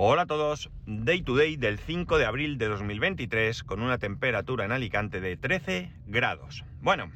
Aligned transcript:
Hola 0.00 0.22
a 0.22 0.26
todos, 0.26 0.70
Day 0.86 1.22
to 1.22 1.34
Day 1.34 1.56
del 1.56 1.80
5 1.80 2.18
de 2.18 2.24
abril 2.24 2.56
de 2.56 2.68
2023 2.68 3.64
con 3.64 3.82
una 3.82 3.98
temperatura 3.98 4.64
en 4.64 4.70
Alicante 4.70 5.20
de 5.20 5.36
13 5.36 5.90
grados. 6.06 6.64
Bueno, 6.80 7.10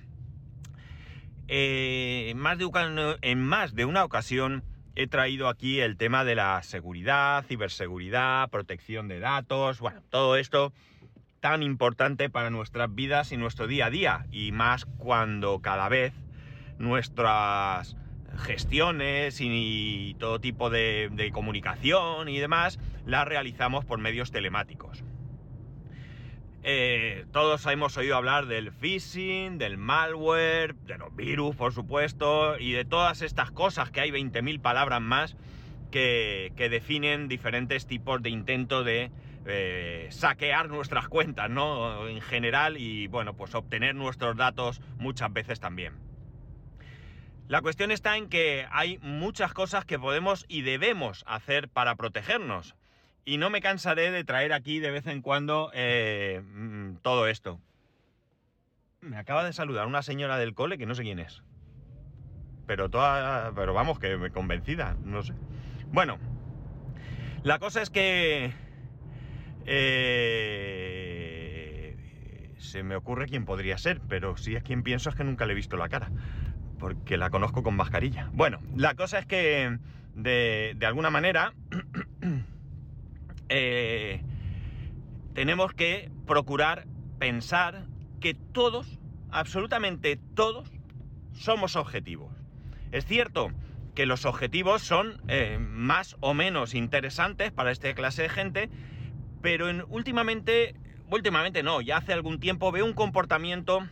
eh, 1.46 2.28
en 2.32 2.38
más 3.40 3.74
de 3.76 3.84
una 3.84 4.02
ocasión 4.02 4.64
he 4.96 5.06
traído 5.06 5.46
aquí 5.46 5.78
el 5.78 5.96
tema 5.96 6.24
de 6.24 6.34
la 6.34 6.60
seguridad, 6.64 7.44
ciberseguridad, 7.44 8.50
protección 8.50 9.06
de 9.06 9.20
datos, 9.20 9.78
bueno, 9.78 10.02
todo 10.10 10.34
esto 10.34 10.72
tan 11.38 11.62
importante 11.62 12.30
para 12.30 12.50
nuestras 12.50 12.92
vidas 12.92 13.30
y 13.30 13.36
nuestro 13.36 13.68
día 13.68 13.86
a 13.86 13.90
día, 13.90 14.26
y 14.32 14.50
más 14.50 14.86
cuando 14.98 15.60
cada 15.60 15.88
vez 15.88 16.14
nuestras 16.78 17.96
gestiones 18.36 19.40
y, 19.40 20.16
todo 20.18 20.40
tipo 20.40 20.70
de, 20.70 21.30
comunicación 21.32 22.28
y 22.28 22.38
demás 22.38 22.78
las 23.06 23.26
realizamos 23.26 23.84
por 23.84 23.98
medios 23.98 24.30
telemáticos. 24.30 25.04
Eh, 26.64 27.24
todos 27.32 27.66
hemos 27.66 27.96
oído 27.96 28.14
hablar 28.16 28.46
del 28.46 28.70
phishing, 28.70 29.58
del 29.58 29.78
malware, 29.78 30.76
de 30.76 30.96
los 30.96 31.14
virus, 31.16 31.56
por 31.56 31.72
supuesto, 31.72 32.56
y 32.58 32.72
de 32.72 32.84
todas 32.84 33.22
estas 33.22 33.50
cosas 33.50 33.90
que 33.90 34.00
hay 34.00 34.10
20.000 34.10 34.60
palabras 34.60 35.00
más 35.00 35.36
que, 35.90 36.52
definen 36.70 37.28
diferentes 37.28 37.86
tipos 37.86 38.22
de 38.22 38.30
intento 38.30 38.84
de 38.84 39.10
eh, 39.44 40.06
saquear 40.10 40.68
nuestras 40.68 41.08
cuentas, 41.08 41.50
¿no? 41.50 42.08
En 42.08 42.20
general 42.20 42.76
y, 42.76 43.08
bueno, 43.08 43.34
pues 43.34 43.54
obtener 43.54 43.94
nuestros 43.94 44.36
datos 44.36 44.80
muchas 44.98 45.32
veces 45.32 45.58
también. 45.58 46.11
La 47.52 47.60
cuestión 47.60 47.90
está 47.90 48.16
en 48.16 48.30
que 48.30 48.66
hay 48.70 48.96
muchas 49.02 49.52
cosas 49.52 49.84
que 49.84 49.98
podemos 49.98 50.46
y 50.48 50.62
debemos 50.62 51.22
hacer 51.26 51.68
para 51.68 51.96
protegernos. 51.96 52.76
Y 53.26 53.36
no 53.36 53.50
me 53.50 53.60
cansaré 53.60 54.10
de 54.10 54.24
traer 54.24 54.54
aquí 54.54 54.78
de 54.78 54.90
vez 54.90 55.06
en 55.06 55.20
cuando 55.20 55.70
eh, 55.74 56.40
mm, 56.42 56.94
todo 57.02 57.26
esto. 57.26 57.60
Me 59.02 59.18
acaba 59.18 59.44
de 59.44 59.52
saludar 59.52 59.86
una 59.86 60.00
señora 60.00 60.38
del 60.38 60.54
cole 60.54 60.78
que 60.78 60.86
no 60.86 60.94
sé 60.94 61.02
quién 61.02 61.18
es. 61.18 61.42
Pero 62.66 62.88
toda. 62.88 63.52
Pero 63.54 63.74
vamos, 63.74 63.98
que 63.98 64.16
me 64.16 64.30
convencida, 64.30 64.96
no 65.04 65.22
sé. 65.22 65.34
Bueno, 65.88 66.16
la 67.42 67.58
cosa 67.58 67.82
es 67.82 67.90
que. 67.90 68.54
Eh, 69.66 70.86
se 72.56 72.82
me 72.82 72.96
ocurre 72.96 73.26
quién 73.26 73.44
podría 73.44 73.76
ser, 73.76 74.00
pero 74.08 74.38
si 74.38 74.56
es 74.56 74.62
quien 74.62 74.82
pienso 74.82 75.10
es 75.10 75.16
que 75.16 75.24
nunca 75.24 75.44
le 75.44 75.52
he 75.52 75.56
visto 75.56 75.76
la 75.76 75.90
cara 75.90 76.10
porque 76.82 77.16
la 77.16 77.30
conozco 77.30 77.62
con 77.62 77.76
mascarilla. 77.76 78.28
Bueno, 78.32 78.58
la 78.74 78.96
cosa 78.96 79.20
es 79.20 79.26
que 79.26 79.78
de, 80.16 80.76
alguna 80.84 81.10
manera 81.10 81.54
eh, 83.48 84.20
tenemos 85.32 85.74
que 85.74 86.10
procurar 86.26 86.88
pensar 87.20 87.86
que 88.18 88.34
todos, 88.34 88.98
absolutamente 89.30 90.18
todos, 90.34 90.72
somos 91.34 91.76
objetivos. 91.76 92.32
Es 92.90 93.06
cierto 93.06 93.52
que 93.94 94.04
los 94.04 94.24
objetivos 94.24 94.82
son 94.82 95.22
eh, 95.28 95.58
más 95.60 96.16
o 96.18 96.34
menos 96.34 96.74
interesantes 96.74 97.52
para 97.52 97.70
esta 97.70 97.94
clase 97.94 98.22
de 98.22 98.28
gente, 98.28 98.70
pero 99.40 99.68
en, 99.68 99.84
últimamente, 99.88 100.74
últimamente 101.08 101.62
no, 101.62 101.80
ya 101.80 101.98
hace 101.98 102.12
algún 102.12 102.40
tiempo 102.40 102.72
veo 102.72 102.84
un 102.84 102.94
comportamiento 102.94 103.86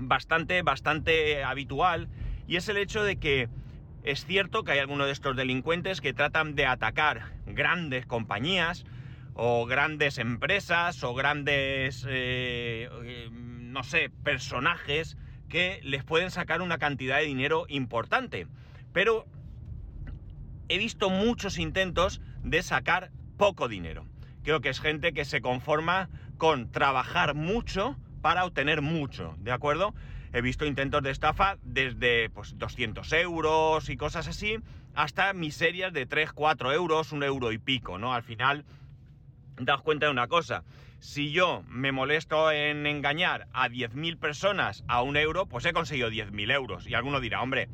bastante, 0.00 0.62
bastante 0.62 1.42
habitual 1.44 2.08
y 2.46 2.56
es 2.56 2.68
el 2.68 2.76
hecho 2.76 3.02
de 3.02 3.16
que 3.16 3.48
es 4.02 4.24
cierto 4.24 4.64
que 4.64 4.72
hay 4.72 4.78
algunos 4.78 5.06
de 5.06 5.12
estos 5.12 5.36
delincuentes 5.36 6.00
que 6.00 6.14
tratan 6.14 6.54
de 6.54 6.66
atacar 6.66 7.32
grandes 7.46 8.06
compañías 8.06 8.84
o 9.34 9.66
grandes 9.66 10.18
empresas 10.18 11.02
o 11.04 11.14
grandes, 11.14 12.04
eh, 12.08 12.88
eh, 13.04 13.28
no 13.30 13.82
sé, 13.82 14.10
personajes 14.24 15.16
que 15.48 15.80
les 15.82 16.04
pueden 16.04 16.30
sacar 16.30 16.62
una 16.62 16.78
cantidad 16.78 17.18
de 17.18 17.24
dinero 17.24 17.66
importante. 17.68 18.46
Pero 18.92 19.26
he 20.68 20.78
visto 20.78 21.10
muchos 21.10 21.58
intentos 21.58 22.20
de 22.42 22.62
sacar 22.62 23.10
poco 23.36 23.68
dinero. 23.68 24.06
Creo 24.42 24.60
que 24.60 24.70
es 24.70 24.80
gente 24.80 25.12
que 25.12 25.24
se 25.24 25.40
conforma 25.40 26.08
con 26.38 26.70
trabajar 26.70 27.34
mucho 27.34 27.96
para 28.28 28.44
obtener 28.44 28.82
mucho, 28.82 29.34
¿de 29.38 29.52
acuerdo? 29.52 29.94
He 30.34 30.42
visto 30.42 30.66
intentos 30.66 31.02
de 31.02 31.10
estafa 31.10 31.56
desde 31.62 32.28
pues, 32.28 32.58
200 32.58 33.10
euros 33.14 33.88
y 33.88 33.96
cosas 33.96 34.28
así, 34.28 34.58
hasta 34.94 35.32
miserias 35.32 35.94
de 35.94 36.04
3, 36.04 36.34
4 36.34 36.74
euros, 36.74 37.12
un 37.12 37.22
euro 37.22 37.52
y 37.52 37.58
pico, 37.58 37.96
¿no? 37.96 38.12
Al 38.12 38.22
final, 38.22 38.66
daos 39.56 39.80
cuenta 39.80 40.04
de 40.04 40.12
una 40.12 40.28
cosa, 40.28 40.62
si 40.98 41.32
yo 41.32 41.64
me 41.68 41.90
molesto 41.90 42.52
en 42.52 42.86
engañar 42.86 43.48
a 43.54 43.70
10.000 43.70 44.18
personas 44.18 44.84
a 44.88 45.00
un 45.00 45.16
euro, 45.16 45.46
pues 45.46 45.64
he 45.64 45.72
conseguido 45.72 46.10
10.000 46.10 46.52
euros. 46.52 46.86
Y 46.86 46.92
alguno 46.92 47.20
dirá, 47.20 47.40
hombre, 47.40 47.70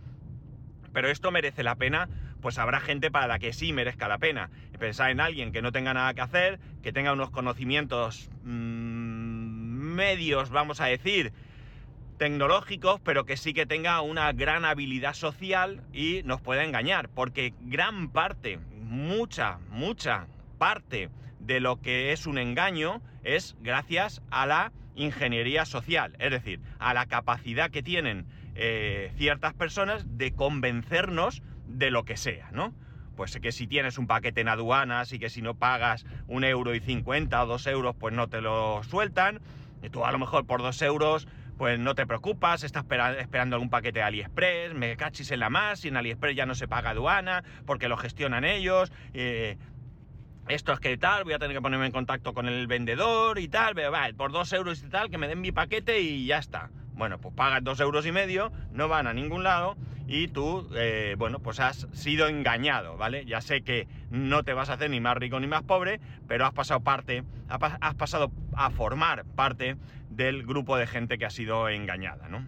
pero 0.93 1.09
esto 1.11 1.33
merece 1.33 1.65
la 1.65 1.75
pena, 1.75 2.09
pues 2.41 2.59
habrá 2.59 2.79
gente 2.79 3.11
para 3.11 3.27
la 3.27 3.41
que 3.41 3.53
sí 3.53 3.73
merezca 3.73 4.07
la 4.07 4.19
pena. 4.19 4.51
Pensar 4.79 5.11
en 5.11 5.19
alguien 5.19 5.51
que 5.51 5.63
no 5.63 5.73
tenga 5.73 5.95
nada 5.95 6.15
que 6.15 6.21
hacer, 6.21 6.61
que 6.81 6.93
tenga 6.93 7.13
unos 7.13 7.31
conocimientos... 7.31 8.31
Mmm, 8.45 9.34
medios, 9.95 10.51
vamos 10.51 10.81
a 10.81 10.87
decir, 10.87 11.33
tecnológicos, 12.19 13.01
pero 13.01 13.25
que 13.25 13.37
sí 13.37 13.55
que 13.55 13.67
tenga 13.67 14.01
una 14.01 14.33
gran 14.33 14.65
habilidad 14.65 15.15
social 15.15 15.83
y 15.93 16.23
nos 16.25 16.41
pueda 16.41 16.65
engañar, 16.65 17.09
porque 17.09 17.55
gran 17.61 18.11
parte, 18.11 18.59
mucha, 18.81 19.59
mucha 19.71 20.27
parte 20.59 21.11
de 21.41 21.61
lo 21.61 21.81
que 21.81 22.13
es 22.13 22.27
un 22.27 22.39
engaño 22.39 23.03
es 23.23 23.57
gracias 23.61 24.23
a 24.31 24.47
la 24.47 24.73
ingeniería 24.95 25.65
social, 25.65 26.15
es 26.19 26.31
decir, 26.31 26.61
a 26.79 26.95
la 26.95 27.07
capacidad 27.07 27.71
que 27.71 27.83
tienen 27.83 28.27
eh, 28.55 29.13
ciertas 29.17 29.55
personas 29.55 30.17
de 30.17 30.33
convencernos 30.33 31.43
de 31.67 31.91
lo 31.91 32.05
que 32.05 32.17
sea, 32.17 32.51
¿no? 32.53 32.73
Pues 33.17 33.39
que 33.41 33.53
si 33.53 33.67
tienes 33.67 33.99
un 33.99 34.07
paquete 34.07 34.41
en 34.41 34.49
aduanas 34.49 35.13
y 35.13 35.19
que 35.19 35.31
si 35.31 35.43
no 35.43 35.55
pagas 35.55 36.05
un 36.27 36.45
euro 36.45 36.75
y 36.75 36.81
cincuenta 36.81 37.43
o 37.43 37.47
dos 37.47 37.67
euros, 37.67 37.95
pues 37.97 38.15
no 38.15 38.29
te 38.29 38.41
lo 38.41 38.83
sueltan, 38.85 39.41
y 39.85 39.91
tú 39.91 40.05
a 40.05 40.13
lo 40.13 40.19
mejor 40.19 40.47
por 40.47 40.63
dos 40.63 40.81
euros, 40.83 41.29
pues 41.59 41.79
no 41.79 41.95
te 41.95 42.07
preocupas, 42.07 42.65
estás 42.65 42.85
esperando 43.19 43.57
algún 43.57 43.71
paquete 43.71 44.01
de 44.01 44.05
AliExpress, 44.05 44.75
me 44.75 44.97
cachis 44.97 45.31
en 45.31 45.41
la 45.41 45.51
más, 45.51 45.85
y 45.85 45.89
en 45.89 45.97
AliExpress 45.97 46.37
ya 46.37 46.47
no 46.47 46.55
se 46.55 46.67
paga 46.67 46.91
aduana, 46.91 47.45
porque 47.67 47.89
lo 47.89 47.97
gestionan 47.97 48.45
ellos. 48.45 48.93
Eh, 49.13 49.57
esto 50.49 50.73
es 50.73 50.81
que 50.81 50.97
tal, 50.97 51.25
voy 51.25 51.35
a 51.35 51.39
tener 51.39 51.57
que 51.57 51.63
ponerme 51.63 51.87
en 51.87 51.93
contacto 51.93 52.35
con 52.35 52.49
el 52.49 52.67
vendedor 52.67 53.39
y 53.39 53.49
tal, 53.49 53.75
pero 53.75 53.93
por 54.17 54.33
dos 54.33 54.53
euros 54.53 54.83
y 54.83 54.89
tal, 54.89 55.11
que 55.11 55.19
me 55.19 55.29
den 55.29 55.41
mi 55.41 55.53
paquete 55.53 56.01
y 56.01 56.27
ya 56.27 56.39
está. 56.39 56.71
Bueno, 56.95 57.19
pues 57.19 57.35
pagas 57.35 57.63
dos 57.65 57.81
euros 57.81 58.07
y 58.07 58.13
medio, 58.13 58.53
no 58.71 58.89
van 58.89 59.07
a 59.07 59.13
ningún 59.15 59.43
lado 59.43 59.77
y 60.07 60.29
tú, 60.29 60.69
eh, 60.77 61.17
bueno, 61.19 61.41
pues 61.41 61.59
has 61.61 61.89
sido 61.93 62.29
engañado, 62.29 62.97
¿vale? 62.97 63.25
Ya 63.25 63.41
sé 63.41 63.63
que 63.63 63.89
no 64.11 64.45
te 64.45 64.53
vas 64.53 64.69
a 64.71 64.75
hacer 64.75 64.91
ni 64.91 65.01
más 65.01 65.17
rico 65.17 65.41
ni 65.41 65.47
más 65.47 65.63
pobre, 65.63 66.01
pero 66.29 66.47
has 66.47 66.53
pasado 66.53 66.81
parte, 66.81 67.25
has 67.49 67.95
pasado 67.95 68.31
a 68.55 68.71
formar 68.71 69.25
parte 69.25 69.77
del 70.11 70.45
grupo 70.45 70.77
de 70.77 70.87
gente 70.87 71.19
que 71.19 71.27
ha 71.27 71.31
sido 71.31 71.69
engañada, 71.69 72.29
¿no? 72.29 72.47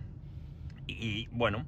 Y, 0.86 1.26
bueno, 1.32 1.66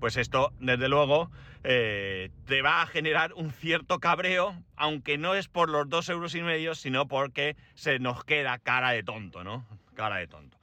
pues 0.00 0.16
esto, 0.16 0.52
desde 0.60 0.88
luego, 0.88 1.30
eh, 1.62 2.30
te 2.46 2.62
va 2.62 2.80
a 2.82 2.86
generar 2.86 3.34
un 3.34 3.50
cierto 3.50 3.98
cabreo, 3.98 4.54
aunque 4.76 5.18
no 5.18 5.34
es 5.34 5.48
por 5.48 5.68
los 5.68 5.88
dos 5.88 6.08
euros 6.08 6.34
y 6.34 6.42
medio, 6.42 6.74
sino 6.74 7.06
porque 7.06 7.56
se 7.74 7.98
nos 7.98 8.24
queda 8.24 8.58
cara 8.58 8.92
de 8.92 9.02
tonto, 9.02 9.44
¿no? 9.44 9.66
Cara 9.94 10.16
de 10.16 10.26
tonto. 10.26 10.53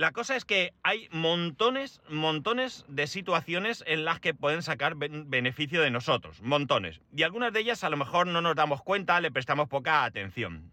La 0.00 0.12
cosa 0.12 0.34
es 0.34 0.46
que 0.46 0.72
hay 0.82 1.10
montones, 1.12 2.00
montones 2.08 2.86
de 2.88 3.06
situaciones 3.06 3.84
en 3.86 4.06
las 4.06 4.18
que 4.18 4.32
pueden 4.32 4.62
sacar 4.62 4.94
beneficio 4.96 5.82
de 5.82 5.90
nosotros, 5.90 6.40
montones. 6.40 7.02
Y 7.14 7.22
algunas 7.22 7.52
de 7.52 7.60
ellas 7.60 7.84
a 7.84 7.90
lo 7.90 7.98
mejor 7.98 8.26
no 8.26 8.40
nos 8.40 8.56
damos 8.56 8.82
cuenta, 8.82 9.20
le 9.20 9.30
prestamos 9.30 9.68
poca 9.68 10.04
atención. 10.04 10.72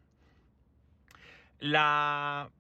La 1.60 2.52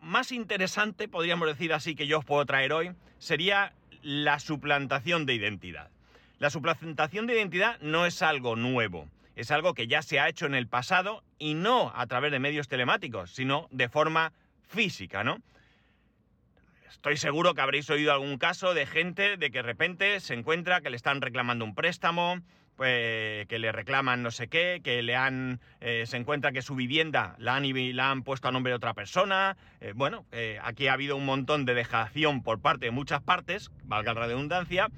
más 0.00 0.32
interesante, 0.32 1.08
podríamos 1.08 1.46
decir 1.46 1.74
así, 1.74 1.94
que 1.94 2.06
yo 2.06 2.20
os 2.20 2.24
puedo 2.24 2.46
traer 2.46 2.72
hoy, 2.72 2.92
sería 3.18 3.74
la 4.00 4.38
suplantación 4.38 5.26
de 5.26 5.34
identidad. 5.34 5.90
La 6.38 6.48
suplantación 6.48 7.26
de 7.26 7.34
identidad 7.34 7.78
no 7.82 8.06
es 8.06 8.22
algo 8.22 8.56
nuevo, 8.56 9.10
es 9.34 9.50
algo 9.50 9.74
que 9.74 9.88
ya 9.88 10.00
se 10.00 10.20
ha 10.20 10.30
hecho 10.30 10.46
en 10.46 10.54
el 10.54 10.68
pasado 10.68 11.22
y 11.38 11.52
no 11.52 11.92
a 11.94 12.06
través 12.06 12.32
de 12.32 12.38
medios 12.38 12.66
telemáticos, 12.66 13.32
sino 13.32 13.68
de 13.72 13.90
forma 13.90 14.32
física, 14.62 15.22
¿no? 15.22 15.42
Estoy 16.90 17.16
seguro 17.16 17.54
que 17.54 17.60
habréis 17.60 17.90
oído 17.90 18.12
algún 18.12 18.38
caso 18.38 18.74
de 18.74 18.86
gente 18.86 19.36
de 19.36 19.50
que 19.50 19.58
de 19.58 19.62
repente 19.62 20.20
se 20.20 20.34
encuentra 20.34 20.80
que 20.80 20.90
le 20.90 20.96
están 20.96 21.20
reclamando 21.20 21.64
un 21.64 21.74
préstamo, 21.74 22.40
pues, 22.76 23.46
que 23.46 23.58
le 23.58 23.72
reclaman 23.72 24.22
no 24.22 24.30
sé 24.30 24.48
qué, 24.48 24.80
que 24.84 25.02
le 25.02 25.16
han, 25.16 25.60
eh, 25.80 26.04
se 26.06 26.16
encuentra 26.16 26.52
que 26.52 26.62
su 26.62 26.74
vivienda 26.74 27.34
la 27.38 27.56
han, 27.56 27.96
la 27.96 28.10
han 28.10 28.22
puesto 28.22 28.48
a 28.48 28.52
nombre 28.52 28.70
de 28.70 28.76
otra 28.76 28.94
persona. 28.94 29.56
Eh, 29.80 29.92
bueno, 29.96 30.26
eh, 30.32 30.58
aquí 30.62 30.88
ha 30.88 30.92
habido 30.92 31.16
un 31.16 31.24
montón 31.24 31.64
de 31.64 31.74
dejación 31.74 32.42
por 32.42 32.60
parte 32.60 32.86
de 32.86 32.90
muchas 32.92 33.22
partes, 33.22 33.70
valga 33.84 34.14
la 34.14 34.26
redundancia, 34.26 34.88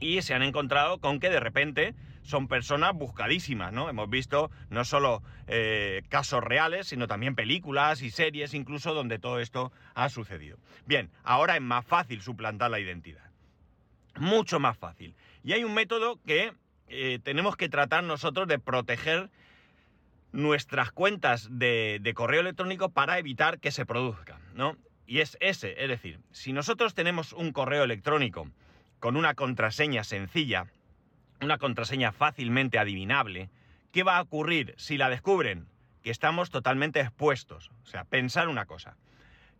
y 0.00 0.22
se 0.22 0.34
han 0.34 0.42
encontrado 0.42 0.98
con 0.98 1.20
que 1.20 1.30
de 1.30 1.40
repente 1.40 1.94
son 2.22 2.48
personas 2.48 2.94
buscadísimas, 2.94 3.72
¿no? 3.72 3.88
Hemos 3.88 4.08
visto 4.08 4.50
no 4.68 4.84
solo 4.84 5.22
eh, 5.46 6.02
casos 6.08 6.42
reales, 6.42 6.88
sino 6.88 7.06
también 7.06 7.34
películas 7.34 8.02
y 8.02 8.10
series 8.10 8.54
incluso 8.54 8.94
donde 8.94 9.18
todo 9.18 9.40
esto 9.40 9.72
ha 9.94 10.08
sucedido. 10.08 10.58
Bien, 10.86 11.10
ahora 11.24 11.56
es 11.56 11.62
más 11.62 11.84
fácil 11.84 12.20
suplantar 12.22 12.70
la 12.70 12.80
identidad. 12.80 13.30
Mucho 14.16 14.60
más 14.60 14.76
fácil. 14.76 15.14
Y 15.42 15.52
hay 15.52 15.64
un 15.64 15.74
método 15.74 16.20
que 16.26 16.52
eh, 16.88 17.20
tenemos 17.22 17.56
que 17.56 17.68
tratar 17.68 18.04
nosotros 18.04 18.48
de 18.48 18.58
proteger 18.58 19.30
nuestras 20.32 20.92
cuentas 20.92 21.48
de, 21.50 22.12
correo 22.14 22.40
electrónico 22.40 22.90
para 22.90 23.18
evitar 23.18 23.58
que 23.60 23.70
se 23.70 23.86
produzcan, 23.86 24.40
¿no? 24.54 24.76
Y 25.06 25.20
es 25.20 25.36
ese, 25.40 25.82
es 25.82 25.88
decir, 25.88 26.20
si 26.30 26.52
nosotros 26.52 26.94
tenemos 26.94 27.32
un 27.32 27.52
correo 27.52 27.82
electrónico 27.82 28.48
con 29.00 29.16
una 29.16 29.34
contraseña 29.34 30.04
sencilla, 30.04 30.66
una 31.40 31.58
contraseña 31.58 32.12
fácilmente 32.12 32.78
adivinable, 32.78 33.50
¿qué 33.92 34.02
va 34.02 34.18
a 34.18 34.22
ocurrir 34.22 34.74
si 34.76 34.96
la 34.96 35.08
descubren? 35.08 35.66
Que 36.02 36.10
estamos 36.10 36.50
totalmente 36.50 37.00
expuestos. 37.00 37.70
O 37.82 37.86
sea, 37.86 38.04
pensar 38.04 38.48
una 38.48 38.66
cosa. 38.66 38.96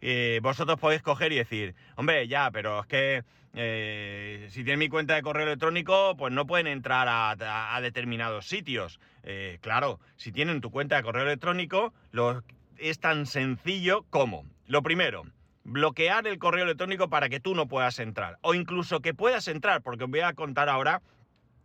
Eh, 0.00 0.40
vosotros 0.42 0.78
podéis 0.78 1.02
coger 1.02 1.32
y 1.32 1.36
decir, 1.36 1.74
hombre, 1.96 2.26
ya, 2.26 2.50
pero 2.50 2.80
es 2.80 2.86
que 2.86 3.24
eh, 3.54 4.46
si 4.50 4.64
tienen 4.64 4.78
mi 4.78 4.88
cuenta 4.88 5.14
de 5.14 5.22
correo 5.22 5.46
electrónico, 5.46 6.16
pues 6.16 6.32
no 6.32 6.46
pueden 6.46 6.66
entrar 6.66 7.06
a, 7.10 7.80
determinados 7.82 8.46
sitios. 8.46 9.00
Eh, 9.22 9.58
claro, 9.60 10.00
si 10.16 10.32
tienen 10.32 10.60
tu 10.60 10.70
cuenta 10.70 10.96
de 10.96 11.02
correo 11.02 11.24
electrónico, 11.24 11.92
lo, 12.12 12.42
es 12.78 13.00
tan 13.00 13.26
sencillo 13.26 14.04
como, 14.10 14.46
lo 14.66 14.82
primero, 14.82 15.24
bloquear 15.64 16.26
el 16.26 16.38
correo 16.38 16.64
electrónico 16.64 17.10
para 17.10 17.28
que 17.28 17.40
tú 17.40 17.54
no 17.54 17.68
puedas 17.68 17.98
entrar. 17.98 18.38
O 18.40 18.54
incluso 18.54 19.00
que 19.00 19.14
puedas 19.14 19.48
entrar, 19.48 19.82
porque 19.82 20.04
os 20.04 20.10
voy 20.10 20.20
a 20.20 20.32
contar 20.32 20.68
ahora 20.68 21.02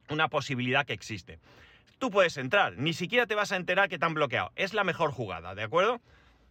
una 0.10 0.28
posibilidad 0.28 0.86
que 0.86 0.94
existe. 0.94 1.40
Tú 1.98 2.12
puedes 2.12 2.38
entrar, 2.38 2.78
ni 2.78 2.94
siquiera 2.94 3.26
te 3.26 3.36
vas 3.36 3.52
a 3.52 3.56
enterar 3.56 3.90
que 3.90 3.98
te 3.98 4.06
han 4.06 4.14
bloqueado. 4.14 4.52
Es 4.56 4.74
la 4.74 4.84
mejor 4.84 5.12
jugada, 5.12 5.56
¿de 5.56 5.64
acuerdo? 5.64 6.02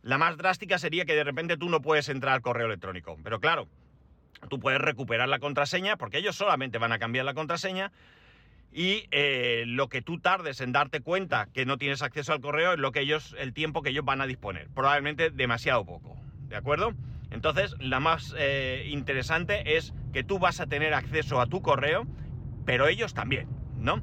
La 0.02 0.18
más 0.18 0.36
drástica 0.36 0.78
sería 0.78 1.04
que 1.04 1.14
de 1.14 1.24
repente 1.24 1.56
tú 1.56 1.68
no 1.68 1.80
puedes 1.80 2.08
entrar 2.08 2.34
al 2.34 2.42
correo 2.42 2.66
electrónico. 2.66 3.18
Pero 3.22 3.40
claro, 3.40 3.68
tú 4.48 4.58
puedes 4.60 4.80
recuperar 4.80 5.28
la 5.28 5.38
contraseña, 5.38 5.96
porque 5.96 6.18
ellos 6.18 6.36
solamente 6.36 6.78
van 6.78 6.92
a 6.92 6.98
cambiar 6.98 7.24
la 7.24 7.34
contraseña. 7.34 7.92
Y 8.72 9.06
eh, 9.12 9.64
lo 9.66 9.88
que 9.88 10.02
tú 10.02 10.18
tardes 10.18 10.60
en 10.60 10.72
darte 10.72 11.00
cuenta 11.00 11.48
que 11.52 11.64
no 11.64 11.78
tienes 11.78 12.02
acceso 12.02 12.32
al 12.32 12.40
correo 12.40 12.72
es 12.72 12.78
lo 12.78 12.90
que 12.90 13.00
ellos, 13.00 13.36
el 13.38 13.52
tiempo 13.52 13.82
que 13.82 13.90
ellos 13.90 14.04
van 14.04 14.20
a 14.20 14.26
disponer. 14.26 14.68
Probablemente 14.74 15.30
demasiado 15.30 15.84
poco. 15.84 16.16
¿De 16.48 16.56
acuerdo? 16.56 16.92
Entonces, 17.30 17.74
la 17.78 18.00
más 18.00 18.34
eh, 18.36 18.86
interesante 18.90 19.76
es 19.76 19.92
que 20.12 20.24
tú 20.24 20.38
vas 20.38 20.60
a 20.60 20.66
tener 20.66 20.92
acceso 20.94 21.40
a 21.40 21.46
tu 21.46 21.62
correo, 21.62 22.06
pero 22.64 22.86
ellos 22.86 23.14
también, 23.14 23.48
¿no? 23.78 24.02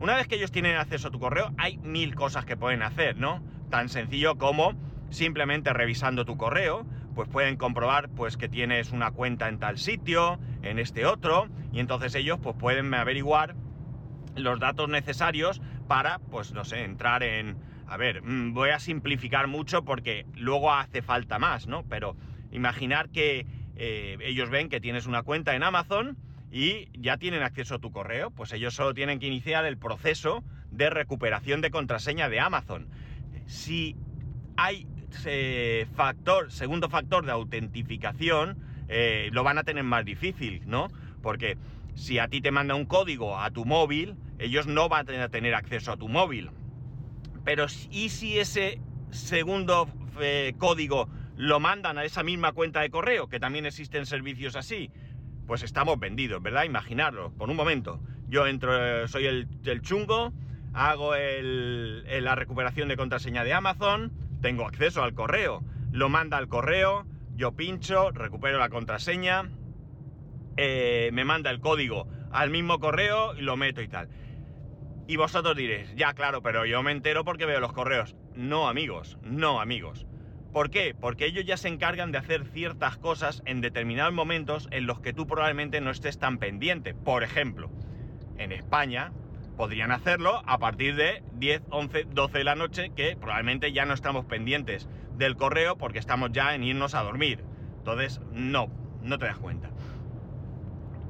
Una 0.00 0.14
vez 0.14 0.28
que 0.28 0.36
ellos 0.36 0.52
tienen 0.52 0.76
acceso 0.76 1.08
a 1.08 1.10
tu 1.10 1.18
correo, 1.18 1.52
hay 1.58 1.78
mil 1.78 2.14
cosas 2.14 2.44
que 2.44 2.56
pueden 2.56 2.82
hacer, 2.82 3.16
¿no? 3.16 3.42
Tan 3.70 3.88
sencillo 3.88 4.36
como 4.36 4.74
simplemente 5.10 5.72
revisando 5.72 6.24
tu 6.24 6.36
correo, 6.36 6.86
pues 7.14 7.28
pueden 7.28 7.56
comprobar 7.56 8.08
pues 8.10 8.36
que 8.36 8.48
tienes 8.48 8.92
una 8.92 9.10
cuenta 9.10 9.48
en 9.48 9.58
tal 9.58 9.78
sitio, 9.78 10.38
en 10.62 10.78
este 10.78 11.06
otro, 11.06 11.48
y 11.72 11.80
entonces 11.80 12.14
ellos 12.14 12.38
pues 12.42 12.54
pueden 12.56 12.92
averiguar 12.94 13.56
los 14.36 14.60
datos 14.60 14.88
necesarios 14.88 15.60
para, 15.88 16.18
pues 16.18 16.52
no 16.52 16.64
sé, 16.64 16.84
entrar 16.84 17.22
en... 17.22 17.56
A 17.88 17.96
ver, 17.96 18.22
mm, 18.22 18.52
voy 18.52 18.70
a 18.70 18.78
simplificar 18.78 19.48
mucho 19.48 19.82
porque 19.84 20.26
luego 20.36 20.72
hace 20.72 21.02
falta 21.02 21.38
más, 21.38 21.66
¿no? 21.66 21.84
Pero 21.88 22.16
Imaginar 22.50 23.10
que 23.10 23.46
eh, 23.76 24.18
ellos 24.22 24.50
ven 24.50 24.68
que 24.68 24.80
tienes 24.80 25.06
una 25.06 25.22
cuenta 25.22 25.54
en 25.54 25.62
Amazon 25.62 26.16
y 26.50 26.88
ya 26.98 27.18
tienen 27.18 27.42
acceso 27.42 27.74
a 27.74 27.78
tu 27.78 27.90
correo, 27.92 28.30
pues 28.30 28.52
ellos 28.52 28.74
solo 28.74 28.94
tienen 28.94 29.18
que 29.18 29.26
iniciar 29.26 29.64
el 29.66 29.76
proceso 29.76 30.42
de 30.70 30.90
recuperación 30.90 31.60
de 31.60 31.70
contraseña 31.70 32.28
de 32.28 32.40
Amazon. 32.40 32.88
Si 33.46 33.96
hay 34.56 34.86
eh, 35.26 35.86
factor, 35.94 36.50
segundo 36.50 36.88
factor 36.88 37.24
de 37.24 37.32
autentificación, 37.32 38.58
eh, 38.88 39.28
lo 39.32 39.44
van 39.44 39.58
a 39.58 39.64
tener 39.64 39.84
más 39.84 40.04
difícil, 40.04 40.62
¿no? 40.66 40.88
Porque 41.22 41.58
si 41.94 42.18
a 42.18 42.28
ti 42.28 42.40
te 42.40 42.50
manda 42.50 42.74
un 42.74 42.86
código 42.86 43.38
a 43.38 43.50
tu 43.50 43.64
móvil, 43.64 44.16
ellos 44.38 44.66
no 44.66 44.88
van 44.88 45.06
a 45.20 45.28
tener 45.28 45.54
acceso 45.54 45.92
a 45.92 45.96
tu 45.96 46.08
móvil. 46.08 46.50
Pero 47.44 47.66
¿y 47.90 48.08
si 48.08 48.38
ese 48.38 48.80
segundo 49.10 49.88
código 50.58 51.08
lo 51.36 51.60
mandan 51.60 51.98
a 51.98 52.04
esa 52.04 52.22
misma 52.22 52.52
cuenta 52.52 52.80
de 52.80 52.90
correo, 52.90 53.28
que 53.28 53.38
también 53.38 53.64
existen 53.64 54.06
servicios 54.06 54.56
así, 54.56 54.90
pues 55.48 55.62
estamos 55.62 55.98
vendidos, 55.98 56.42
¿verdad? 56.42 56.64
Imaginarlo, 56.64 57.32
por 57.32 57.48
un 57.48 57.56
momento. 57.56 58.00
Yo 58.28 58.46
entro, 58.46 59.08
soy 59.08 59.26
el, 59.26 59.80
chungo, 59.80 60.34
hago 60.74 61.14
la 61.16 62.34
recuperación 62.34 62.88
de 62.88 62.98
contraseña 62.98 63.44
de 63.44 63.54
Amazon, 63.54 64.12
tengo 64.42 64.66
acceso 64.66 65.02
al 65.02 65.14
correo, 65.14 65.64
lo 65.90 66.10
manda 66.10 66.36
al 66.36 66.48
correo, 66.48 67.06
yo 67.34 67.52
pincho, 67.52 68.10
recupero 68.10 68.58
la 68.58 68.68
contraseña, 68.68 69.50
eh, 70.58 71.08
me 71.14 71.24
manda 71.24 71.50
el 71.50 71.60
código 71.60 72.06
al 72.30 72.50
mismo 72.50 72.78
correo 72.78 73.34
y 73.34 73.40
lo 73.40 73.56
meto 73.56 73.80
y 73.80 73.88
tal. 73.88 74.10
Y 75.06 75.16
vosotros 75.16 75.56
diréis, 75.56 75.94
ya 75.96 76.12
claro, 76.12 76.42
pero 76.42 76.66
yo 76.66 76.82
me 76.82 76.92
entero 76.92 77.24
porque 77.24 77.46
veo 77.46 77.60
los 77.60 77.72
correos. 77.72 78.14
No 78.34 78.68
amigos, 78.68 79.16
no 79.22 79.62
amigos. 79.62 80.07
¿Por 80.52 80.70
qué? 80.70 80.94
Porque 80.98 81.26
ellos 81.26 81.44
ya 81.44 81.56
se 81.56 81.68
encargan 81.68 82.10
de 82.10 82.18
hacer 82.18 82.46
ciertas 82.46 82.96
cosas 82.96 83.42
en 83.44 83.60
determinados 83.60 84.14
momentos 84.14 84.68
en 84.70 84.86
los 84.86 85.00
que 85.00 85.12
tú 85.12 85.26
probablemente 85.26 85.80
no 85.80 85.90
estés 85.90 86.18
tan 86.18 86.38
pendiente. 86.38 86.94
Por 86.94 87.22
ejemplo, 87.22 87.70
en 88.38 88.52
España 88.52 89.12
podrían 89.56 89.92
hacerlo 89.92 90.42
a 90.46 90.58
partir 90.58 90.96
de 90.96 91.22
10, 91.34 91.62
11, 91.70 92.04
12 92.10 92.38
de 92.38 92.44
la 92.44 92.54
noche, 92.54 92.90
que 92.96 93.16
probablemente 93.16 93.72
ya 93.72 93.84
no 93.84 93.92
estamos 93.92 94.24
pendientes 94.24 94.88
del 95.16 95.36
correo 95.36 95.76
porque 95.76 95.98
estamos 95.98 96.30
ya 96.32 96.54
en 96.54 96.64
irnos 96.64 96.94
a 96.94 97.02
dormir. 97.02 97.44
Entonces, 97.78 98.20
no, 98.32 98.68
no 99.02 99.18
te 99.18 99.26
das 99.26 99.38
cuenta. 99.38 99.70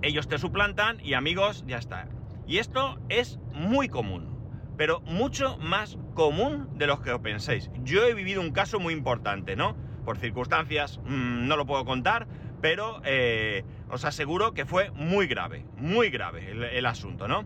Ellos 0.02 0.28
te 0.28 0.38
suplantan 0.38 0.98
y 1.02 1.14
amigos, 1.14 1.64
ya 1.66 1.78
está. 1.78 2.08
Y 2.46 2.58
esto 2.58 2.98
es 3.08 3.38
muy 3.52 3.88
común 3.88 4.37
pero 4.78 5.00
mucho 5.00 5.58
más 5.58 5.98
común 6.14 6.68
de 6.78 6.86
lo 6.86 7.02
que 7.02 7.10
os 7.10 7.20
penséis. 7.20 7.68
Yo 7.82 8.04
he 8.06 8.14
vivido 8.14 8.40
un 8.40 8.52
caso 8.52 8.78
muy 8.78 8.94
importante, 8.94 9.56
¿no? 9.56 9.76
Por 10.04 10.16
circunstancias 10.16 11.00
mm, 11.04 11.48
no 11.48 11.56
lo 11.56 11.66
puedo 11.66 11.84
contar, 11.84 12.28
pero 12.62 13.02
eh, 13.04 13.64
os 13.90 14.04
aseguro 14.04 14.54
que 14.54 14.64
fue 14.64 14.90
muy 14.92 15.26
grave, 15.26 15.66
muy 15.76 16.10
grave 16.10 16.52
el, 16.72 16.86
asunto, 16.86 17.26
¿no? 17.26 17.44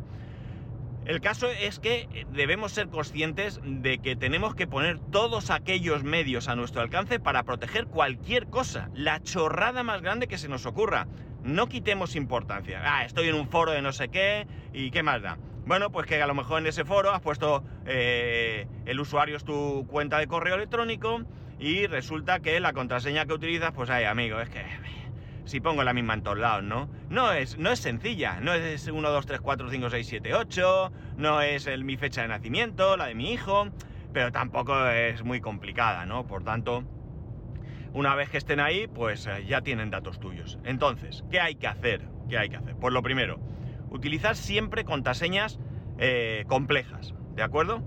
El 1.07 1.21
caso 1.21 1.49
es 1.49 1.81
que 1.81 2.27
debemos 2.33 2.73
ser 2.73 2.89
conscientes 2.89 3.61
de 3.65 3.99
que 3.99 4.15
tenemos 4.15 4.55
que 4.55 4.67
poner 4.67 5.01
todos 5.01 5.51
aquellos 5.51 6.05
medios 6.05 6.49
a 6.49 6.55
nuestro 6.55 6.83
alcance 6.83 7.19
para 7.19 7.43
proteger 7.43 7.87
cualquier 7.87 8.47
cosa, 8.47 8.91
la 8.95 9.21
chorrada 9.23 9.83
más 9.83 10.03
grande 10.03 10.29
que 10.29 10.39
se 10.39 10.49
nos 10.49 10.67
ocurra. 10.67 11.09
No 11.43 11.67
quitemos 11.67 12.15
importancia. 12.15 12.83
Ah, 12.85 13.05
estoy 13.05 13.29
en 13.29 13.35
un 13.35 13.49
foro 13.49 13.73
de 13.73 13.83
no 13.83 13.93
sé 13.93 14.11
qué 14.11 14.47
y 14.73 14.93
qué 14.93 15.03
más 15.03 15.23
da. 15.23 15.39
Bueno, 15.65 15.91
pues 15.91 16.07
que 16.07 16.21
a 16.21 16.27
lo 16.27 16.35
mejor 16.35 16.61
en 16.61 16.67
ese 16.67 16.85
foro 16.85 17.13
has 17.13 17.21
puesto 17.21 17.63
eh, 17.87 18.67
el 18.85 18.99
usuario 18.99 19.37
es 19.37 19.45
tu 19.45 19.87
cuenta 19.89 20.19
de 20.19 20.27
correo 20.27 20.57
electrónico 20.57 21.23
y 21.59 21.87
resulta 21.87 22.41
que 22.41 22.59
la 22.59 22.73
contraseña 22.73 23.27
que 23.27 23.33
utilizas, 23.33 23.71
pues 23.73 23.89
ay 23.89 24.05
amigo, 24.05 24.41
es 24.41 24.49
que 24.49 24.65
si 25.45 25.61
pongo 25.61 25.85
la 25.85 25.93
misma 25.93 26.15
en 26.15 26.23
todos 26.23 26.39
lados, 26.39 26.65
¿no? 26.65 26.89
No 27.11 27.33
es, 27.33 27.59
no 27.59 27.71
es 27.71 27.79
sencilla, 27.79 28.41
no 28.41 28.53
es 28.55 28.89
1, 28.89 29.11
2, 29.11 29.27
3, 29.27 29.41
4, 29.41 29.71
5, 29.71 29.91
6, 29.91 30.07
7, 30.07 30.35
8, 30.35 30.93
no 31.17 31.41
es 31.41 31.69
mi 31.79 31.97
fecha 31.97 32.23
de 32.23 32.29
nacimiento, 32.29 32.97
la 32.97 33.07
de 33.07 33.15
mi 33.15 33.33
hijo, 33.33 33.69
pero 34.13 34.33
tampoco 34.33 34.89
es 34.89 35.23
muy 35.23 35.41
complicada, 35.41 36.07
¿no? 36.07 36.27
Por 36.27 36.43
tanto, 36.43 36.85
una 37.93 38.17
vez 38.17 38.31
que 38.31 38.39
estén 38.39 38.59
ahí, 38.59 38.89
pues 38.89 39.27
eh, 39.27 39.45
ya 39.47 39.61
tienen 39.61 39.91
datos 39.91 40.19
tuyos. 40.19 40.59
Entonces, 40.65 41.25
¿qué 41.31 41.39
hay 41.39 41.55
que 41.55 41.69
hacer? 41.69 42.09
¿Qué 42.29 42.39
hay 42.39 42.49
que 42.49 42.57
hacer? 42.57 42.75
Pues 42.77 42.93
lo 42.93 43.03
primero, 43.03 43.39
utilizar 43.93 44.37
siempre 44.37 44.85
contraseñas 44.85 45.59
eh, 45.99 46.45
complejas, 46.49 47.15
¿de 47.37 47.43
acuerdo? 47.43 47.83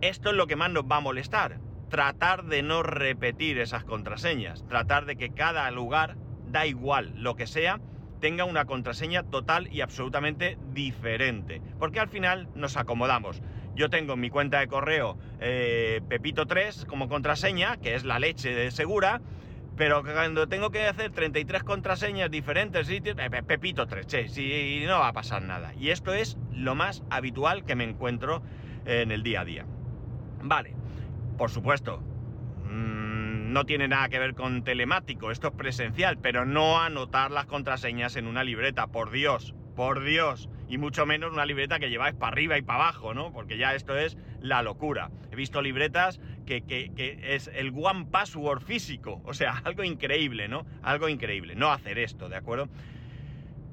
Esto 0.00 0.30
es 0.30 0.36
lo 0.36 0.46
que 0.46 0.56
más 0.56 0.70
nos 0.70 0.84
va 0.84 0.96
a 0.96 1.00
molestar. 1.00 1.58
Tratar 1.88 2.44
de 2.44 2.62
no 2.62 2.82
repetir 2.82 3.58
esas 3.58 3.84
contraseñas. 3.84 4.66
Tratar 4.66 5.06
de 5.06 5.16
que 5.16 5.30
cada 5.30 5.70
lugar, 5.70 6.16
da 6.46 6.66
igual 6.66 7.12
lo 7.16 7.36
que 7.36 7.46
sea, 7.46 7.80
tenga 8.20 8.44
una 8.44 8.64
contraseña 8.64 9.22
total 9.22 9.68
y 9.72 9.80
absolutamente 9.80 10.58
diferente. 10.72 11.62
Porque 11.78 12.00
al 12.00 12.08
final 12.08 12.48
nos 12.54 12.76
acomodamos. 12.76 13.42
Yo 13.74 13.90
tengo 13.90 14.14
en 14.14 14.20
mi 14.20 14.30
cuenta 14.30 14.60
de 14.60 14.68
correo 14.68 15.18
eh, 15.40 16.00
Pepito3 16.08 16.86
como 16.86 17.08
contraseña, 17.08 17.76
que 17.78 17.94
es 17.94 18.04
la 18.04 18.18
leche 18.18 18.54
de 18.54 18.70
segura, 18.70 19.20
pero 19.76 20.02
cuando 20.02 20.46
tengo 20.46 20.70
que 20.70 20.86
hacer 20.86 21.10
33 21.10 21.64
contraseñas 21.64 22.30
diferentes 22.30 22.86
sitios, 22.86 23.16
pepito 23.46 23.86
3, 23.86 24.06
che, 24.06 24.86
no 24.86 25.00
va 25.00 25.08
a 25.08 25.12
pasar 25.12 25.42
nada. 25.42 25.72
Y 25.74 25.90
esto 25.90 26.12
es 26.12 26.38
lo 26.52 26.74
más 26.74 27.02
habitual 27.10 27.64
que 27.64 27.74
me 27.74 27.84
encuentro 27.84 28.42
en 28.84 29.10
el 29.10 29.22
día 29.22 29.40
a 29.40 29.44
día. 29.44 29.66
Vale, 30.42 30.74
por 31.36 31.50
supuesto, 31.50 31.98
mm, 32.64 33.52
no 33.52 33.64
tiene 33.64 33.88
nada 33.88 34.08
que 34.08 34.18
ver 34.18 34.34
con 34.34 34.62
telemático, 34.62 35.30
esto 35.30 35.48
es 35.48 35.54
presencial, 35.54 36.18
pero 36.18 36.44
no 36.44 36.80
anotar 36.80 37.30
las 37.30 37.46
contraseñas 37.46 38.16
en 38.16 38.26
una 38.26 38.44
libreta, 38.44 38.86
por 38.86 39.10
Dios, 39.10 39.54
por 39.74 40.04
Dios. 40.04 40.48
y 40.66 40.78
mucho 40.78 41.04
menos 41.04 41.30
una 41.30 41.46
libreta 41.46 41.78
que 41.78 41.90
lleváis 41.90 42.14
para 42.14 42.32
arriba 42.32 42.56
y 42.56 42.62
para 42.62 42.84
abajo, 42.84 43.14
¿no? 43.14 43.32
Porque 43.32 43.58
ya 43.58 43.74
esto 43.74 43.96
es 43.96 44.16
la 44.40 44.62
locura. 44.62 45.10
He 45.30 45.36
visto 45.36 45.60
libretas 45.62 46.20
que, 46.44 47.22
es 47.22 47.50
el 47.54 47.72
one 47.74 48.06
password 48.10 48.62
físico, 48.62 49.20
o 49.24 49.34
sea, 49.34 49.62
algo 49.64 49.84
increíble, 49.84 50.48
¿no? 50.48 50.66
Algo 50.82 51.08
increíble. 51.08 51.54
No 51.54 51.70
hacer 51.72 51.98
esto, 51.98 52.28
¿de 52.28 52.36
acuerdo? 52.36 52.68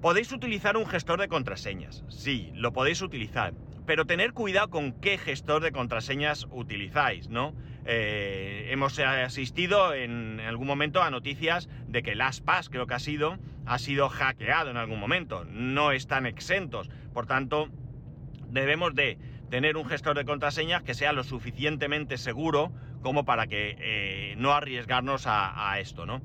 Podéis 0.01 0.31
utilizar 0.31 0.77
un 0.77 0.87
gestor 0.87 1.19
de 1.19 1.27
contraseñas, 1.27 2.03
sí, 2.09 2.51
lo 2.55 2.73
podéis 2.73 3.01
utilizar, 3.01 3.53
pero 3.85 4.05
tener 4.05 4.33
cuidado 4.33 4.69
con 4.69 4.93
qué 4.93 5.17
gestor 5.17 5.61
de 5.61 5.71
contraseñas 5.71 6.47
utilizáis, 6.51 7.29
¿no? 7.29 7.53
Eh, 7.85 8.67
hemos 8.69 8.99
asistido 8.99 9.93
en 9.93 10.39
algún 10.39 10.67
momento 10.67 11.01
a 11.01 11.09
noticias 11.09 11.67
de 11.87 12.03
que 12.03 12.15
LastPass, 12.15 12.69
creo 12.69 12.85
que 12.85 12.93
ha 12.93 12.99
sido, 12.99 13.37
ha 13.65 13.79
sido 13.79 14.09
hackeado 14.09 14.69
en 14.69 14.77
algún 14.77 14.99
momento. 14.99 15.45
No 15.45 15.91
están 15.91 16.25
exentos. 16.25 16.89
Por 17.13 17.25
tanto, 17.25 17.69
debemos 18.49 18.93
de 18.93 19.17
tener 19.51 19.75
un 19.75 19.85
gestor 19.85 20.17
de 20.17 20.23
contraseñas 20.23 20.81
que 20.81 20.93
sea 20.93 21.11
lo 21.11 21.25
suficientemente 21.25 22.17
seguro 22.17 22.71
como 23.01 23.25
para 23.25 23.47
que 23.47 23.75
eh, 23.79 24.35
no 24.37 24.53
arriesgarnos 24.53 25.25
a, 25.27 25.77
esto, 25.79 26.05
¿no? 26.05 26.21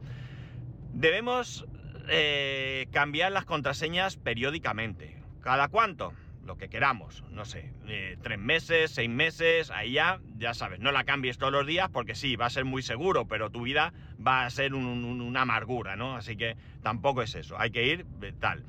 Debemos 0.93 1.67
eh, 2.09 2.87
cambiar 2.93 3.33
las 3.33 3.45
contraseñas 3.45 4.17
periódicamente. 4.17 5.21
¿Cada 5.43 5.69
cuánto? 5.69 6.15
lo 6.45 6.57
que 6.57 6.69
queramos, 6.69 7.25
no 7.33 7.45
sé, 7.45 7.73
eh, 7.89 8.17
tres 8.23 8.39
meses, 8.39 8.93
seis 8.93 9.11
meses, 9.11 9.73
ahí 9.73 9.95
ya, 9.95 10.21
ya 10.39 10.55
sabes, 10.55 10.79
no 10.79 10.93
la 10.93 11.03
cambies 11.03 11.39
todos 11.39 11.53
los 11.53 11.67
días 11.67 11.91
porque 11.93 12.15
sí, 12.15 12.37
va 12.37 12.47
a 12.47 12.51
ser 12.51 12.65
muy 12.65 12.83
seguro, 12.83 13.27
pero 13.27 13.51
tu 13.51 13.63
vida 13.63 13.93
va 14.25 14.47
a 14.47 14.51
ser 14.51 14.73
una 14.73 15.41
amargura, 15.41 15.97
¿no? 15.97 16.15
Así 16.15 16.37
que 16.37 16.57
tampoco 16.85 17.23
es 17.23 17.35
eso, 17.35 17.59
hay 17.59 17.73
que 17.73 17.85
ir 17.85 18.07
tal. 18.39 18.63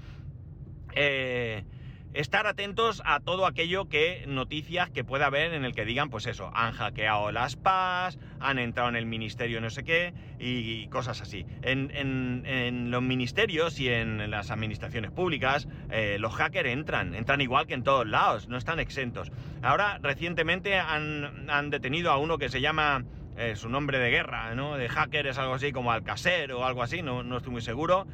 Estar 2.17 2.47
atentos 2.47 3.03
a 3.05 3.19
todo 3.19 3.45
aquello 3.45 3.87
que 3.87 4.25
noticias 4.27 4.89
que 4.89 5.03
pueda 5.03 5.27
haber 5.27 5.53
en 5.53 5.63
el 5.63 5.75
que 5.75 5.85
digan, 5.85 6.09
pues 6.09 6.25
eso, 6.25 6.51
han 6.55 6.73
hackeado 6.73 7.31
las 7.31 7.55
PAS, 7.55 8.17
han 8.39 8.57
entrado 8.57 8.89
en 8.89 8.95
el 8.95 9.05
ministerio 9.05 9.61
no 9.61 9.69
sé 9.69 9.83
qué 9.83 10.13
y, 10.39 10.87
cosas 10.87 11.21
así. 11.21 11.45
En, 11.61 12.89
los 12.89 13.03
ministerios 13.03 13.79
y 13.79 13.89
en 13.89 14.31
las 14.31 14.49
administraciones 14.49 15.11
públicas, 15.11 15.67
eh, 15.91 16.17
los 16.19 16.33
hackers 16.33 16.69
entran, 16.69 17.13
entran 17.13 17.41
igual 17.41 17.67
que 17.67 17.75
en 17.75 17.83
todos 17.83 18.07
lados, 18.07 18.47
no 18.47 18.57
están 18.57 18.79
exentos. 18.79 19.31
Ahora, 19.61 19.99
recientemente 20.01 20.75
han, 20.79 21.69
detenido 21.69 22.11
a 22.11 22.17
uno 22.17 22.37
que 22.37 22.49
se 22.49 22.61
llama... 22.61 23.05
Eh, 23.39 23.55
su 23.55 23.69
nombre 23.69 23.99
de 23.99 24.09
guerra, 24.09 24.55
¿no? 24.55 24.77
De 24.77 24.89
hacker 24.89 25.27
es 25.27 25.37
algo 25.37 25.53
así 25.53 25.71
como 25.71 25.91
Alcacer 25.91 26.51
o 26.53 26.65
algo 26.65 26.81
así, 26.81 27.03
no, 27.03 27.21
no 27.21 27.37
estoy 27.37 27.51
muy 27.51 27.61
seguro 27.61 28.07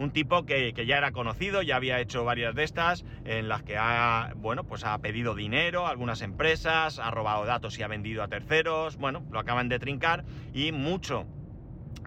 un 0.00 0.12
tipo 0.12 0.46
que, 0.46 0.72
ya 0.86 0.96
era 0.96 1.12
conocido, 1.12 1.60
ya 1.60 1.76
había 1.76 2.00
hecho 2.00 2.24
varias 2.24 2.54
de 2.54 2.64
estas, 2.64 3.04
en 3.26 3.48
las 3.48 3.62
que 3.62 3.76
ha, 3.76 4.32
bueno, 4.36 4.64
pues 4.64 4.82
ha 4.84 4.96
pedido 4.98 5.34
dinero 5.34 5.86
a 5.86 5.90
algunas 5.90 6.22
empresas, 6.22 6.98
ha 6.98 7.10
robado 7.10 7.44
datos 7.44 7.78
y 7.78 7.82
ha 7.82 7.86
vendido 7.86 8.22
a 8.22 8.28
terceros, 8.28 8.96
bueno, 8.96 9.22
lo 9.30 9.38
acaban 9.38 9.68
de 9.68 9.78
trincar 9.78 10.24
y 10.54 10.72
mucho 10.72 11.26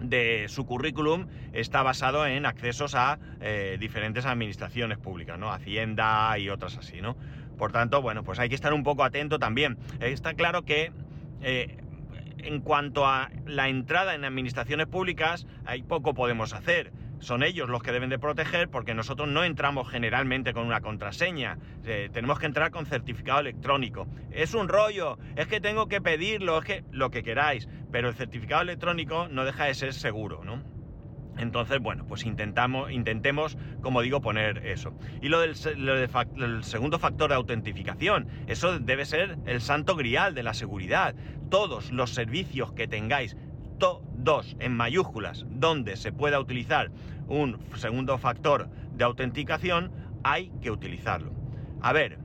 de 0.02 0.46
su 0.48 0.66
currículum 0.66 1.28
está 1.52 1.84
basado 1.84 2.26
en 2.26 2.46
accesos 2.46 2.96
a 2.96 3.20
eh, 3.40 3.76
diferentes 3.78 4.26
administraciones 4.26 4.98
públicas, 4.98 5.38
¿no? 5.38 5.52
Hacienda 5.52 6.36
y 6.36 6.48
otras 6.48 6.76
así, 6.76 7.00
¿no? 7.00 7.16
Por 7.56 7.70
tanto, 7.70 8.02
bueno, 8.02 8.24
pues 8.24 8.40
hay 8.40 8.48
que 8.48 8.56
estar 8.56 8.74
un 8.74 8.82
poco 8.82 9.04
atento 9.04 9.38
también. 9.38 9.78
Está 10.00 10.34
claro 10.34 10.64
que 10.64 10.90
eh, 11.42 11.76
en 12.38 12.60
cuanto 12.60 13.06
a 13.06 13.30
la 13.46 13.68
entrada 13.68 14.16
en 14.16 14.24
administraciones 14.24 14.88
públicas, 14.88 15.46
hay 15.64 15.84
poco 15.84 16.12
podemos 16.12 16.54
hacer 16.54 16.92
son 17.24 17.42
ellos 17.42 17.68
los 17.68 17.82
que 17.82 17.92
deben 17.92 18.10
de 18.10 18.18
proteger 18.18 18.68
porque 18.68 18.94
nosotros 18.94 19.28
no 19.28 19.44
entramos 19.44 19.90
generalmente 19.90 20.52
con 20.52 20.66
una 20.66 20.80
contraseña, 20.80 21.58
eh, 21.84 22.10
tenemos 22.12 22.38
que 22.38 22.46
entrar 22.46 22.70
con 22.70 22.86
certificado 22.86 23.40
electrónico. 23.40 24.06
Es 24.30 24.54
un 24.54 24.68
rollo, 24.68 25.18
es 25.36 25.46
que 25.46 25.60
tengo 25.60 25.88
que 25.88 26.00
pedirlo, 26.00 26.58
es 26.58 26.64
que 26.64 26.84
lo 26.90 27.10
que 27.10 27.22
queráis, 27.22 27.68
pero 27.90 28.08
el 28.08 28.14
certificado 28.14 28.62
electrónico 28.62 29.28
no 29.28 29.44
deja 29.44 29.64
de 29.64 29.74
ser 29.74 29.94
seguro, 29.94 30.44
¿no? 30.44 30.62
Entonces, 31.36 31.80
bueno, 31.80 32.06
pues 32.06 32.24
intentamos, 32.24 32.92
intentemos, 32.92 33.58
como 33.82 34.02
digo, 34.02 34.20
poner 34.20 34.66
eso. 34.66 34.92
Y 35.20 35.28
lo 35.28 35.40
del, 35.40 35.54
segundo 36.64 36.98
factor 36.98 37.30
de 37.30 37.34
autentificación, 37.34 38.28
eso 38.46 38.78
debe 38.78 39.04
ser 39.04 39.38
el 39.46 39.60
santo 39.60 39.96
grial 39.96 40.34
de 40.34 40.44
la 40.44 40.54
seguridad. 40.54 41.14
Todos 41.50 41.90
los 41.90 42.10
servicios 42.10 42.72
que 42.72 42.86
tengáis 42.86 43.36
todos 43.78 44.56
en 44.60 44.76
mayúsculas 44.76 45.44
donde 45.50 45.96
se 45.96 46.12
pueda 46.12 46.38
utilizar 46.38 46.90
un 47.28 47.58
segundo 47.76 48.18
factor 48.18 48.68
de 48.92 49.04
autenticación, 49.04 49.92
hay 50.22 50.52
que 50.60 50.70
utilizarlo. 50.70 51.32
A 51.80 51.92
ver, 51.92 52.18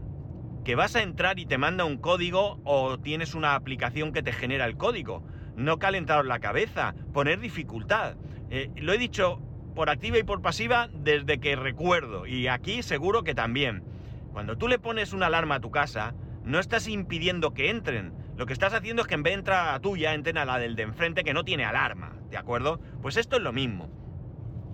que 0.63 0.75
vas 0.75 0.96
a 0.96 1.01
entrar 1.01 1.39
y 1.39 1.46
te 1.46 1.58
manda 1.58 1.86
un 1.86 1.98
código 1.98 2.60
o 2.63 3.00
tienes 3.00 3.34
una 3.34 3.56
aplicación 3.56 4.12
que 4.12 4.24
te 4.24 4.34
genera 4.34 4.65
el 4.65 4.77
código. 4.77 5.24
No 5.56 5.79
calentaros 5.79 6.25
la 6.25 6.39
cabeza, 6.39 6.94
poner 7.13 7.39
dificultad. 7.39 8.15
Eh, 8.50 8.72
lo 8.75 8.94
he 8.94 8.98
dicho 8.98 9.41
por 9.75 9.89
activa 9.89 10.18
y 10.18 10.24
por 10.24 10.41
pasiva 10.41 10.89
desde 10.94 11.39
que 11.39 11.56
recuerdo, 11.56 12.25
y 12.25 12.48
aquí 12.48 12.84
seguro 12.84 13.24
que 13.24 13.36
también. 13.36 13.84
Cuando 14.32 14.58
tú 14.58 14.68
le 14.68 14.79
pones 14.79 15.13
una 15.13 15.27
alarma 15.27 15.56
a 15.56 15.60
tu 15.60 15.72
casa, 15.72 16.13
no 16.44 16.60
estás 16.60 16.88
impidiendo 16.88 17.53
que 17.53 17.70
entren, 17.70 18.13
lo 18.38 18.46
que 18.46 18.53
estás 18.53 18.74
haciendo 18.74 19.01
es 19.01 19.08
que 19.08 19.15
en 19.15 19.24
vez 19.24 19.34
de 19.34 19.39
entrar 19.39 19.68
a 19.68 19.72
la 19.74 19.79
tuya, 19.79 20.13
entren 20.13 20.38
a 20.38 20.46
la 20.46 20.60
del 20.60 20.75
de 20.75 20.84
enfrente 20.84 21.24
que 21.24 21.34
no 21.34 21.44
tiene 21.44 21.65
alarma, 21.65 22.13
¿de 22.29 22.38
acuerdo? 22.38 22.79
Pues 23.01 23.18
esto 23.18 23.36
es 23.36 23.41
lo 23.41 23.51
mismo. 23.51 23.89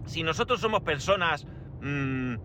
Si 0.06 0.24
nosotros 0.24 0.62
somos 0.62 0.82
personas 0.82 1.46
mm, 1.82 2.36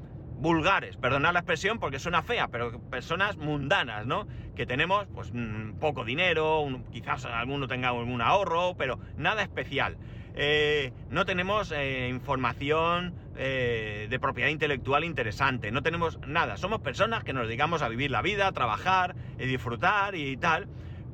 vulgares, 0.41 0.97
perdonad 0.97 1.33
la 1.33 1.41
expresión 1.41 1.79
porque 1.79 1.99
suena 1.99 2.23
fea, 2.23 2.49
pero 2.49 2.81
personas 2.91 3.37
mundanas, 3.37 4.07
¿no? 4.07 4.27
Que 4.57 4.67
tenemos 4.67 5.07
pues 5.15 5.31
mm, 5.33 5.79
poco 5.79 6.05
dinero, 6.05 6.67
quizás 6.91 7.25
alguno 7.27 7.69
tenga 7.69 7.89
algún 7.89 8.23
ahorro, 8.23 8.75
pero 8.77 8.99
nada 9.17 9.43
especial. 9.43 9.97
Eh, 10.35 10.93
no 11.11 11.27
tenemos 11.27 11.73
eh, 11.73 12.09
información 12.09 13.15
eh, 13.37 14.07
de 14.09 14.21
propiedad 14.21 14.49
intelectual 14.49 15.05
interesante, 15.05 15.71
no 15.71 15.83
tenemos 15.83 16.19
nada. 16.27 16.57
Somos 16.57 16.81
personas 16.81 17.25
que 17.25 17.33
nos 17.33 17.47
dedicamos 17.47 17.83
a 17.83 17.89
vivir 17.89 18.11
la 18.11 18.23
vida, 18.23 18.47
a 18.47 18.53
trabajar, 18.53 19.17
y 19.39 19.47
disfrutar 19.47 20.15
y 20.15 20.37
tal 20.37 20.69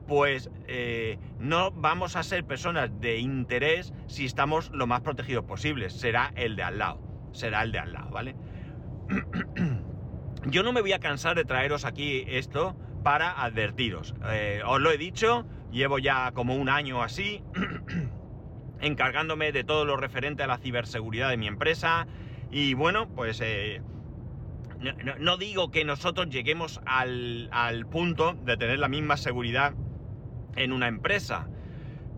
pues 0.06 0.50
eh, 0.68 1.18
no 1.38 1.70
vamos 1.70 2.16
a 2.16 2.22
ser 2.22 2.44
personas 2.44 2.90
de 3.00 3.18
interés 3.18 3.92
si 4.06 4.24
estamos 4.24 4.70
lo 4.70 4.86
más 4.86 5.00
protegidos 5.00 5.44
posibles. 5.44 5.92
Será 5.92 6.32
el 6.36 6.56
de 6.56 6.62
al 6.62 6.78
lado. 6.78 7.00
Será 7.32 7.62
el 7.62 7.72
de 7.72 7.78
al 7.78 7.92
lado, 7.92 8.10
¿vale? 8.10 8.36
Yo 10.46 10.62
no 10.62 10.72
me 10.72 10.80
voy 10.80 10.92
a 10.92 11.00
cansar 11.00 11.36
de 11.36 11.44
traeros 11.44 11.84
aquí 11.84 12.24
esto 12.28 12.76
para 13.02 13.42
advertiros. 13.42 14.14
Eh, 14.30 14.62
os 14.64 14.80
lo 14.80 14.90
he 14.90 14.98
dicho, 14.98 15.46
llevo 15.72 15.98
ya 15.98 16.32
como 16.32 16.54
un 16.54 16.68
año 16.68 17.02
así 17.02 17.42
encargándome 18.80 19.52
de 19.52 19.64
todo 19.64 19.84
lo 19.84 19.96
referente 19.96 20.42
a 20.42 20.46
la 20.46 20.58
ciberseguridad 20.58 21.30
de 21.30 21.36
mi 21.36 21.48
empresa. 21.48 22.06
Y 22.50 22.74
bueno, 22.74 23.08
pues 23.08 23.40
eh, 23.42 23.82
no, 25.18 25.36
digo 25.36 25.70
que 25.70 25.84
nosotros 25.84 26.28
lleguemos 26.28 26.80
al, 26.86 27.48
al 27.50 27.86
punto 27.86 28.34
de 28.44 28.56
tener 28.56 28.78
la 28.78 28.88
misma 28.88 29.16
seguridad 29.16 29.74
en 30.56 30.72
una 30.72 30.88
empresa. 30.88 31.48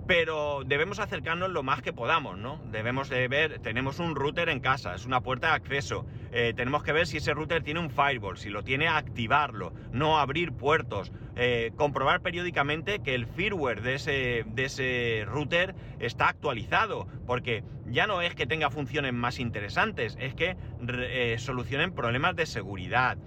Pero 0.09 0.62
debemos 0.64 1.00
acercarnos 1.00 1.50
lo 1.50 1.62
más 1.62 1.83
que 1.83 1.92
podamos, 1.92 2.38
¿no? 2.38 2.62
Debemos 2.71 3.11
de 3.11 3.28
ver, 3.28 3.59
tenemos 3.59 3.99
un 3.99 4.14
router 4.14 4.49
en 4.49 4.59
casa, 4.59 4.95
es 4.95 5.04
una 5.04 5.21
puerta 5.21 5.49
de 5.49 5.52
acceso. 5.57 6.07
Eh, 6.33 6.54
tenemos 6.57 6.83
que 6.83 6.92
ver 6.92 7.07
si 7.07 7.18
ese 7.18 7.35
router 7.35 7.62
tiene 7.62 7.80
un 7.80 7.90
firewall, 7.90 8.38
si 8.38 8.49
lo 8.49 8.64
tiene, 8.64 8.88
activarlo, 8.88 9.75
no 9.92 10.18
abrir 10.18 10.52
puertos. 10.52 11.12
Eh, 11.37 11.73
comprobar 11.76 12.23
periódicamente 12.23 13.00
que 13.00 13.14
el 13.14 13.26
firmware 13.26 13.83
de 13.83 13.95
ese, 13.97 14.45
de 14.47 14.64
ese 14.64 15.26
router 15.26 15.75
está 16.00 16.30
actualizado, 16.30 17.07
porque 17.26 17.62
ya 17.87 18.07
no 18.07 18.23
es 18.23 18.35
que 18.35 18.47
tenga 18.47 18.71
funciones 18.71 19.12
más 19.12 19.38
interesantes, 19.38 20.16
es 20.18 20.35
que 20.35 20.57
eh, 20.88 21.37
solucionen 21.38 21.92
problemas 21.92 22.35
de 22.35 22.47
seguridad. 22.47 23.18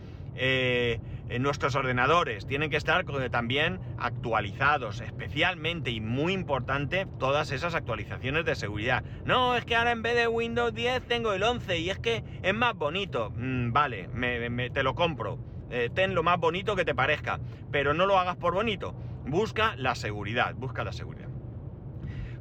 En 1.31 1.43
nuestros 1.43 1.75
ordenadores 1.75 2.45
tienen 2.45 2.69
que 2.69 2.75
estar 2.75 3.05
también 3.31 3.79
actualizados, 3.97 4.99
especialmente 4.99 5.89
y 5.89 6.01
muy 6.01 6.33
importante 6.33 7.07
todas 7.19 7.51
esas 7.51 7.73
actualizaciones 7.73 8.43
de 8.43 8.55
seguridad. 8.55 9.03
No, 9.23 9.55
es 9.55 9.63
que 9.63 9.77
ahora 9.77 9.91
en 9.91 10.01
vez 10.01 10.15
de 10.15 10.27
Windows 10.27 10.73
10 10.73 11.07
tengo 11.07 11.31
el 11.31 11.43
11 11.43 11.79
y 11.79 11.89
es 11.89 11.99
que 11.99 12.23
es 12.43 12.53
más 12.53 12.75
bonito. 12.75 13.31
Mm, 13.35 13.71
vale, 13.71 14.09
me, 14.09 14.69
te 14.71 14.83
lo 14.83 14.93
compro. 14.93 15.39
Eh, 15.69 15.89
ten 15.93 16.15
lo 16.15 16.21
más 16.21 16.37
bonito 16.37 16.75
que 16.75 16.83
te 16.83 16.93
parezca, 16.93 17.39
pero 17.71 17.93
no 17.93 18.05
lo 18.05 18.19
hagas 18.19 18.35
por 18.35 18.53
bonito. 18.53 18.93
Busca 19.25 19.75
la 19.77 19.95
seguridad, 19.95 20.53
busca 20.55 20.83
la 20.83 20.91
seguridad. 20.91 21.29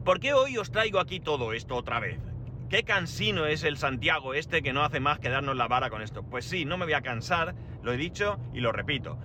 ¿Por 0.04 0.18
qué 0.18 0.32
hoy 0.32 0.58
os 0.58 0.72
traigo 0.72 0.98
aquí 0.98 1.20
todo 1.20 1.52
esto 1.52 1.76
otra 1.76 2.00
vez? 2.00 2.18
Qué 2.68 2.82
cansino 2.82 3.46
es 3.46 3.62
el 3.62 3.76
Santiago 3.76 4.34
este 4.34 4.62
que 4.62 4.72
no 4.72 4.82
hace 4.82 4.98
más 4.98 5.20
que 5.20 5.28
darnos 5.28 5.56
la 5.56 5.68
vara 5.68 5.90
con 5.90 6.02
esto. 6.02 6.24
Pues 6.24 6.44
sí, 6.44 6.64
no 6.64 6.76
me 6.76 6.86
voy 6.86 6.94
a 6.94 7.02
cansar, 7.02 7.54
lo 7.82 7.92
he 7.92 7.96
dicho 7.96 8.38
y 8.52 8.60
lo 8.60 8.72
repito. 8.72 9.18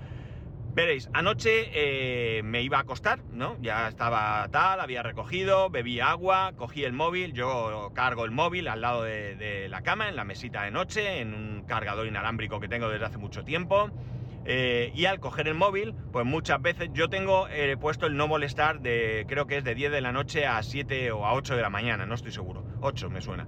Veréis, 0.76 1.10
anoche 1.14 1.70
eh, 1.74 2.44
me 2.44 2.62
iba 2.62 2.78
a 2.78 2.82
acostar, 2.82 3.20
¿no? 3.32 3.56
Ya 3.62 3.88
estaba 3.88 4.46
tal, 4.52 4.82
había 4.82 5.04
recogido, 5.04 5.70
bebí 5.70 6.02
agua, 6.02 6.52
cogí 6.58 6.84
el 6.84 6.92
móvil, 6.92 7.32
yo 7.32 7.94
cargo 7.96 8.26
el 8.26 8.32
móvil 8.32 8.68
al 8.68 8.82
lado 8.82 9.04
de, 9.04 9.68
la 9.70 9.84
cama, 9.84 10.10
en 10.10 10.18
la 10.18 10.26
mesita 10.26 10.64
de 10.64 10.72
noche, 10.72 11.22
en 11.22 11.34
un 11.34 11.64
cargador 11.64 12.08
inalámbrico 12.08 12.60
que 12.60 12.68
tengo 12.68 12.90
desde 12.90 13.06
hace 13.06 13.18
mucho 13.18 13.46
tiempo. 13.46 13.90
Eh, 14.44 14.92
y 14.94 15.06
al 15.06 15.22
coger 15.22 15.48
el 15.48 15.56
móvil, 15.56 15.96
pues 16.12 16.26
muchas 16.26 16.62
veces 16.62 16.90
yo 16.92 17.08
tengo 17.08 17.48
eh, 17.48 17.78
puesto 17.80 18.06
el 18.06 18.18
no 18.18 18.28
molestar 18.28 18.82
de, 18.82 19.26
creo 19.30 19.48
que 19.48 19.60
es 19.60 19.64
de 19.64 19.76
10 19.76 19.94
de 19.94 20.02
la 20.02 20.12
noche 20.12 20.46
a 20.46 20.62
7 20.62 21.14
o 21.14 21.26
a 21.26 21.34
8 21.36 21.56
de 21.56 21.62
la 21.62 21.70
mañana, 21.70 22.06
no 22.06 22.16
estoy 22.16 22.34
seguro. 22.34 22.66
8 22.82 23.10
me 23.10 23.22
suena. 23.22 23.48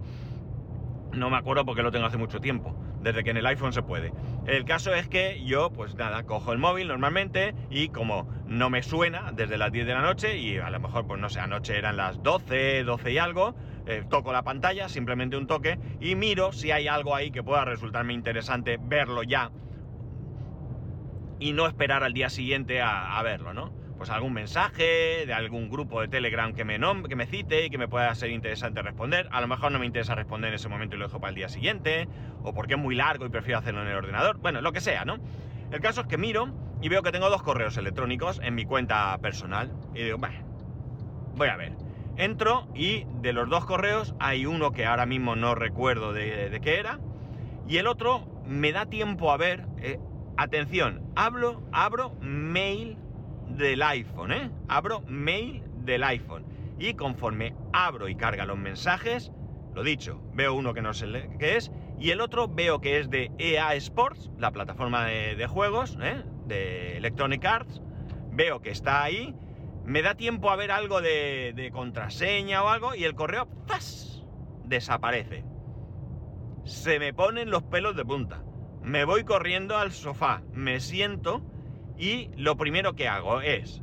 No 1.17 1.31
me 1.31 1.37
acuerdo 1.37 1.65
porque 1.65 1.81
lo 1.81 1.91
tengo 1.91 2.05
hace 2.05 2.17
mucho 2.17 2.39
tiempo 2.39 2.75
desde 3.01 3.23
que 3.23 3.31
en 3.31 3.37
el 3.37 3.45
iPhone 3.47 3.73
se 3.73 3.81
puede. 3.81 4.13
El 4.45 4.65
caso 4.65 4.93
es 4.93 5.07
que 5.07 5.43
yo, 5.43 5.71
pues 5.71 5.95
nada, 5.95 6.23
cojo 6.23 6.53
el 6.53 6.59
móvil 6.59 6.87
normalmente 6.87 7.55
y 7.71 7.89
como 7.89 8.27
no 8.45 8.69
me 8.69 8.83
suena 8.83 9.31
desde 9.31 9.57
las 9.57 9.71
10 9.71 9.87
de 9.87 9.93
la 9.93 10.01
noche 10.01 10.37
y 10.37 10.57
a 10.57 10.69
lo 10.69 10.79
mejor, 10.79 11.07
pues 11.07 11.19
no 11.19 11.29
sé, 11.29 11.39
anoche 11.39 11.75
eran 11.75 11.97
las 11.97 12.21
12, 12.21 12.83
12 12.83 13.11
y 13.11 13.17
algo, 13.17 13.55
eh, 13.87 14.03
toco 14.07 14.31
la 14.31 14.43
pantalla, 14.43 14.89
simplemente 14.89 15.37
un 15.37 15.47
toque 15.47 15.79
y 15.99 16.13
miro 16.15 16.51
si 16.51 16.69
hay 16.71 16.87
algo 16.87 17.15
ahí 17.15 17.31
que 17.31 17.41
pueda 17.41 17.65
resultarme 17.65 18.13
interesante 18.13 18.77
verlo 18.79 19.23
ya 19.23 19.51
y 21.39 21.53
no 21.53 21.65
esperar 21.65 22.03
al 22.03 22.13
día 22.13 22.29
siguiente 22.29 22.79
a 22.81 23.19
verlo, 23.23 23.53
¿no? 23.53 23.86
Pues 23.97 24.09
algún 24.09 24.33
mensaje 24.33 25.25
de 25.25 25.33
algún 25.33 25.69
grupo 25.69 26.01
de 26.01 26.07
Telegram 26.07 26.53
que 26.53 26.63
me, 26.63 26.79
que 27.07 27.15
me 27.15 27.25
cite 27.25 27.65
y 27.65 27.69
que 27.69 27.77
me 27.77 27.87
pueda 27.87 28.13
ser 28.15 28.29
interesante 28.29 28.81
responder. 28.81 29.27
A 29.31 29.41
lo 29.41 29.47
mejor 29.47 29.71
no 29.71 29.79
me 29.79 29.85
interesa 29.85 30.15
responder 30.15 30.49
en 30.49 30.55
ese 30.55 30.69
momento 30.69 30.95
y 30.95 30.99
lo 30.99 31.07
dejo 31.07 31.19
para 31.19 31.29
el 31.29 31.35
día 31.35 31.49
siguiente, 31.49 32.07
o 32.43 32.53
porque 32.53 32.75
es 32.75 32.79
muy 32.79 32.95
largo 32.95 33.25
y 33.25 33.29
prefiero 33.29 33.59
hacerlo 33.59 33.81
en 33.81 33.87
el 33.87 33.95
ordenador. 33.95 34.37
Bueno, 34.37 34.61
lo 34.61 34.71
que 34.71 34.81
sea, 34.81 35.05
¿no? 35.05 35.17
El 35.71 35.81
caso 35.81 36.01
es 36.01 36.07
que 36.07 36.17
miro 36.17 36.53
y 36.81 36.89
veo 36.89 37.01
que 37.01 37.11
tengo 37.11 37.29
dos 37.29 37.43
correos 37.43 37.75
electrónicos 37.77 38.39
en 38.43 38.55
mi 38.55 38.65
cuenta 38.65 39.17
personal. 39.17 39.71
Y 39.93 40.03
digo, 40.03 40.17
bueno, 40.17 40.39
voy 41.35 41.49
a 41.49 41.57
ver. 41.57 41.73
Entro 42.15 42.67
y 42.73 43.05
de 43.21 43.33
los 43.33 43.49
dos 43.49 43.65
correos 43.65 44.15
hay 44.19 44.45
uno 44.45 44.71
que 44.71 44.85
ahora 44.85 45.05
mismo 45.05 45.35
no 45.35 45.55
recuerdo 45.55 46.13
de, 46.13 46.59
qué 46.63 46.79
era. 46.79 46.99
Y 47.67 47.77
el 47.77 47.87
otro 47.87 48.25
me 48.45 48.71
da 48.71 48.85
tiempo 48.85 49.31
a 49.31 49.37
ver. 49.37 49.65
Eh, 49.79 49.99
atención, 50.37 51.01
hablo, 51.15 51.63
abro 51.71 52.15
mail 52.21 52.97
del 53.57 53.81
iPhone, 53.81 54.31
¿eh? 54.31 54.51
Abro 54.67 55.01
mail 55.07 55.63
del 55.79 56.03
iPhone. 56.03 56.45
Y 56.79 56.93
conforme 56.93 57.55
abro 57.73 58.07
y 58.07 58.15
carga 58.15 58.45
los 58.45 58.57
mensajes, 58.57 59.31
lo 59.73 59.83
dicho, 59.83 60.21
veo 60.33 60.53
uno 60.53 60.73
que 60.73 60.81
no 60.81 60.93
sé 60.93 61.29
qué 61.39 61.57
es, 61.57 61.71
y 61.99 62.11
el 62.11 62.21
otro 62.21 62.47
veo 62.47 62.79
que 62.81 62.99
es 62.99 63.09
de 63.09 63.31
EA 63.37 63.75
Sports, 63.75 64.31
la 64.37 64.51
plataforma 64.51 65.05
de, 65.05 65.47
juegos, 65.47 65.97
¿eh? 66.01 66.23
de 66.45 66.97
Electronic 66.97 67.43
Arts. 67.45 67.81
Veo 68.31 68.61
que 68.61 68.69
está 68.69 69.03
ahí, 69.03 69.35
me 69.83 70.03
da 70.03 70.15
tiempo 70.15 70.51
a 70.51 70.55
ver 70.55 70.71
algo 70.71 71.01
de, 71.01 71.69
contraseña 71.73 72.63
o 72.63 72.69
algo, 72.69 72.93
y 72.93 73.03
el 73.03 73.15
correo 73.15 73.47
¡zas! 73.67 74.23
desaparece. 74.65 75.43
Se 76.63 76.99
me 76.99 77.13
ponen 77.13 77.49
los 77.49 77.63
pelos 77.63 77.95
de 77.95 78.05
punta. 78.05 78.43
Me 78.83 79.05
voy 79.05 79.23
corriendo 79.23 79.77
al 79.77 79.91
sofá, 79.91 80.43
me 80.53 80.79
siento 80.79 81.41
y 81.97 82.29
lo 82.35 82.57
primero 82.57 82.93
que 82.93 83.07
hago 83.07 83.41
es 83.41 83.81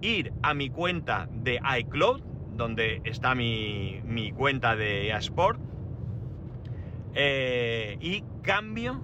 ir 0.00 0.32
a 0.42 0.54
mi 0.54 0.70
cuenta 0.70 1.28
de 1.32 1.60
iCloud, 1.80 2.22
donde 2.56 3.00
está 3.04 3.34
mi, 3.34 4.32
cuenta 4.36 4.76
de 4.76 5.10
Sport, 5.10 5.60
eh, 7.14 7.96
y 8.00 8.22
cambio 8.42 9.02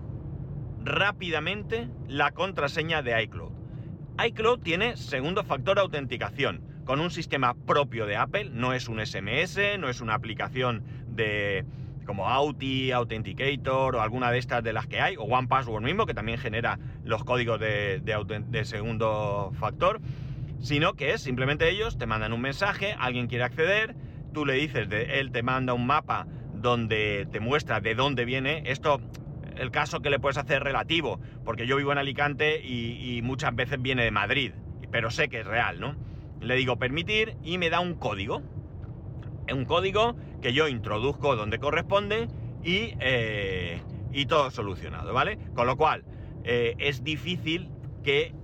rápidamente 0.82 1.88
la 2.08 2.32
contraseña 2.32 3.02
de 3.02 3.22
iCloud. 3.22 3.52
iCloud 4.26 4.60
tiene 4.60 4.96
segundo 4.96 5.44
factor 5.44 5.76
de 5.76 5.82
autenticación, 5.82 6.62
con 6.84 7.00
un 7.00 7.10
sistema 7.10 7.54
propio 7.54 8.06
de 8.06 8.16
Apple, 8.16 8.50
no 8.52 8.72
es 8.72 8.88
un 8.88 9.04
SMS, 9.04 9.58
no 9.78 9.88
es 9.88 10.00
una 10.00 10.14
aplicación 10.14 10.84
de, 11.08 11.64
como 12.04 12.28
Auti, 12.28 12.92
Authenticator 12.92 13.96
o 13.96 14.00
alguna 14.00 14.30
de 14.30 14.38
estas 14.38 14.62
de 14.62 14.72
las 14.72 14.86
que 14.86 15.00
hay, 15.00 15.16
o 15.16 15.22
One 15.22 15.48
Password 15.48 15.82
mismo, 15.82 16.06
que 16.06 16.14
también 16.14 16.38
genera 16.38 16.78
los 17.04 17.24
códigos 17.24 17.60
de, 17.60 18.62
segundo 18.64 19.52
factor, 19.58 20.00
sino 20.60 20.94
que 20.94 21.12
es 21.12 21.22
simplemente 21.22 21.68
ellos 21.68 21.98
te 21.98 22.06
mandan 22.06 22.32
un 22.32 22.40
mensaje, 22.40 22.94
alguien 22.98 23.26
quiere 23.26 23.44
acceder, 23.44 23.94
tú 24.32 24.46
le 24.46 24.54
dices, 24.54 24.88
de, 24.88 25.20
él 25.20 25.32
te 25.32 25.42
manda 25.42 25.74
un 25.74 25.86
mapa 25.86 26.26
donde 26.54 27.26
te 27.30 27.40
muestra 27.40 27.80
de 27.80 27.94
dónde 27.94 28.24
viene. 28.24 28.62
Esto, 28.66 29.00
el 29.56 29.70
caso 29.70 30.00
que 30.00 30.10
le 30.10 30.18
puedes 30.18 30.38
hacer 30.38 30.62
relativo, 30.62 31.20
porque 31.44 31.66
yo 31.66 31.76
vivo 31.76 31.92
en 31.92 31.98
Alicante 31.98 32.60
y, 32.64 33.16
y 33.16 33.22
muchas 33.22 33.54
veces 33.54 33.80
viene 33.80 34.04
de 34.04 34.10
Madrid, 34.10 34.52
pero 34.90 35.10
sé 35.10 35.28
que 35.28 35.40
es 35.40 35.46
real, 35.46 35.80
¿no? 35.80 35.96
Le 36.40 36.56
digo 36.56 36.76
permitir 36.76 37.36
y 37.42 37.58
me 37.58 37.70
da 37.70 37.80
un 37.80 37.94
código. 37.94 38.42
Un 39.52 39.64
código 39.66 40.16
que 40.44 40.52
yo 40.52 40.68
introduzco 40.68 41.36
donde 41.36 41.58
corresponde 41.58 42.28
y, 42.62 42.92
eh, 43.00 43.80
y 44.12 44.26
todo 44.26 44.50
solucionado, 44.50 45.14
¿vale? 45.14 45.38
Con 45.54 45.66
lo 45.66 45.78
cual, 45.78 46.04
eh, 46.44 46.74
es 46.78 47.02
difícil 47.02 47.70
que... 48.02 48.34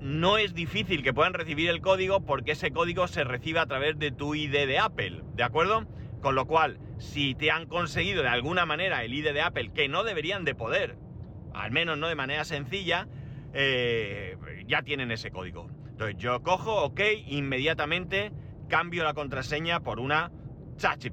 No 0.00 0.38
es 0.38 0.54
difícil 0.54 1.02
que 1.02 1.12
puedan 1.12 1.34
recibir 1.34 1.68
el 1.68 1.82
código 1.82 2.24
porque 2.24 2.52
ese 2.52 2.70
código 2.70 3.06
se 3.06 3.22
recibe 3.22 3.58
a 3.58 3.66
través 3.66 3.98
de 3.98 4.12
tu 4.12 4.34
ID 4.34 4.66
de 4.66 4.78
Apple, 4.78 5.24
¿de 5.34 5.42
acuerdo? 5.42 5.86
Con 6.22 6.34
lo 6.34 6.46
cual, 6.46 6.78
si 6.96 7.34
te 7.34 7.50
han 7.50 7.66
conseguido 7.66 8.22
de 8.22 8.28
alguna 8.28 8.64
manera 8.64 9.04
el 9.04 9.12
ID 9.12 9.34
de 9.34 9.42
Apple, 9.42 9.72
que 9.74 9.88
no 9.88 10.04
deberían 10.04 10.46
de 10.46 10.54
poder, 10.54 10.96
al 11.52 11.70
menos 11.70 11.98
no 11.98 12.08
de 12.08 12.14
manera 12.14 12.46
sencilla, 12.46 13.08
eh, 13.52 14.38
ya 14.66 14.80
tienen 14.80 15.10
ese 15.10 15.30
código. 15.30 15.68
Entonces 15.90 16.16
yo 16.16 16.42
cojo, 16.42 16.82
ok, 16.82 17.00
inmediatamente 17.26 18.32
cambio 18.70 19.04
la 19.04 19.12
contraseña 19.12 19.80
por 19.80 20.00
una 20.00 20.30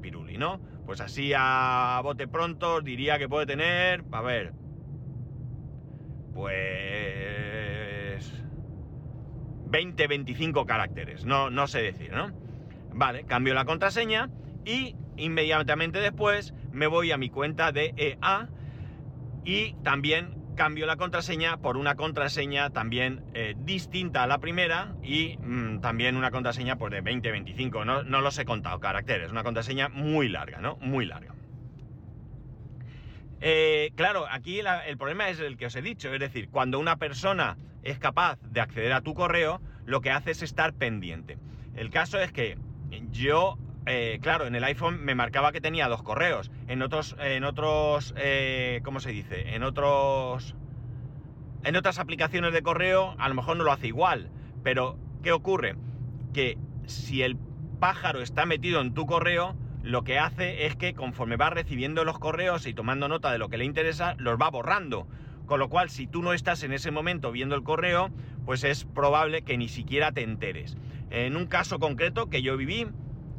Piruli, 0.01 0.38
¿no? 0.38 0.60
Pues 0.86 1.01
así 1.01 1.34
a 1.36 1.99
bote 2.04 2.28
pronto 2.28 2.82
diría 2.82 3.17
que 3.17 3.28
puede 3.28 3.47
tener, 3.47 4.04
a 4.12 4.21
ver, 4.21 4.54
pues 6.34 6.84
20, 9.67 10.08
25 10.08 10.65
caracteres, 10.65 11.25
no, 11.25 11.49
no 11.49 11.67
sé 11.67 11.82
decir, 11.82 12.12
¿no? 12.12 12.32
Vale, 12.93 13.25
cambio 13.25 13.54
la 13.54 13.65
contraseña 13.65 14.30
y 14.65 14.95
inmediatamente 15.17 15.99
después 15.99 16.54
me 16.71 16.88
voy 16.88 17.12
a 17.12 17.17
mi 17.17 17.30
cuenta 17.30 17.71
de 17.71 17.93
EA 17.97 18.49
y 19.43 19.73
también 19.84 20.44
cambio 20.56 20.86
la 20.86 20.96
contraseña 20.96 21.58
por 21.58 21.78
una 21.78 21.96
contraseña 21.96 22.72
también 22.72 23.24
eh, 23.34 23.56
distinta 23.58 24.24
a 24.24 24.28
la 24.28 24.39
primera 24.39 24.96
y 25.04 25.38
mm, 25.38 25.82
también 25.82 26.15
una 26.15 26.32
contraseña 26.32 26.78
pues, 26.78 26.91
de 26.91 27.02
20, 27.02 27.32
25, 27.32 27.86
no, 27.86 28.04
no 28.04 28.22
los 28.22 28.38
he 28.39 28.46
contado, 28.46 28.80
caracteres, 28.80 29.32
una 29.32 29.44
contraseña 29.44 29.89
muy 29.89 30.30
larga, 30.30 30.60
¿no? 30.60 30.78
Muy 30.78 31.06
larga. 31.06 31.36
Eh, 33.41 33.91
claro, 33.96 34.26
aquí 34.30 34.60
el 34.60 34.98
problema 34.98 35.30
es 35.30 35.39
el 35.39 35.58
que 35.58 35.68
os 35.68 35.76
he 35.76 35.82
dicho, 35.82 36.13
es 36.13 36.20
decir, 36.20 36.50
cuando 36.50 36.80
una 36.80 36.98
persona 36.98 37.58
es 37.84 38.00
capaz 38.00 38.39
de 38.41 38.62
acceder 38.62 38.94
a 38.94 39.02
tu 39.02 39.13
correo, 39.13 39.62
lo 39.86 40.02
que 40.02 40.10
hace 40.10 40.32
es 40.32 40.41
estar 40.41 40.74
pendiente. 40.74 41.38
El 41.76 41.91
caso 41.91 42.20
es 42.20 42.32
que 42.32 42.58
yo 43.12 43.58
eh, 43.86 44.19
claro, 44.21 44.48
en 44.48 44.56
el 44.56 44.63
iPhone 44.63 45.04
me 45.04 45.15
marcaba 45.15 45.52
que 45.52 45.62
tenía 45.62 45.88
dos 45.88 46.02
correos. 46.02 46.52
En 46.67 46.82
otros, 46.82 47.15
en 47.19 47.43
otros, 47.43 48.13
eh, 48.17 48.82
¿cómo 48.84 49.00
se 49.00 49.12
dice? 49.12 49.56
En 49.56 49.63
otros, 49.63 50.56
en 51.63 51.76
otras 51.76 52.00
aplicaciones 52.00 52.54
de 52.54 52.63
correo 52.63 53.15
a 53.19 53.30
lo 53.30 53.36
mejor 53.36 53.58
no 53.58 53.63
lo 53.63 53.71
hace 53.71 53.88
igual. 53.88 54.30
Pero, 54.63 54.98
¿qué 55.21 55.32
ocurre? 55.32 55.76
Que 56.34 56.58
si 56.86 57.21
el 57.21 57.38
pájaro 57.80 58.21
está 58.21 58.45
metido 58.45 58.82
en 58.82 58.93
tu 58.93 59.06
correo, 59.06 59.56
lo 59.84 60.04
que 60.04 60.17
hace 60.17 60.65
es 60.65 60.76
que 60.76 60.95
conforme 60.95 61.38
va 61.38 61.52
recibiendo 61.52 62.04
los 62.04 62.17
correos 62.17 62.65
y 62.65 62.74
tomando 62.74 63.08
nota 63.08 63.32
de 63.32 63.38
lo 63.38 63.50
que 63.50 63.58
le 63.58 63.65
interesa, 63.65 64.15
los 64.17 64.39
va 64.41 64.50
borrando. 64.50 65.08
Con 65.45 65.60
lo 65.60 65.69
cual, 65.69 65.91
si 65.91 66.08
tú 66.08 66.24
no 66.24 66.34
estás 66.34 66.63
en 66.63 66.74
ese 66.74 66.89
momento 66.89 67.32
viendo 67.32 67.54
el 67.54 67.62
correo, 67.62 68.10
pues 68.45 68.63
es 68.63 68.84
probable 68.84 69.43
que 69.43 69.60
ni 69.60 69.67
siquiera 69.69 70.12
te 70.12 70.24
enteres. 70.24 70.76
En 71.12 71.38
un 71.38 71.45
caso 71.45 71.78
concreto 71.78 72.32
que 72.32 72.41
yo 72.41 72.58
viví, 72.58 72.88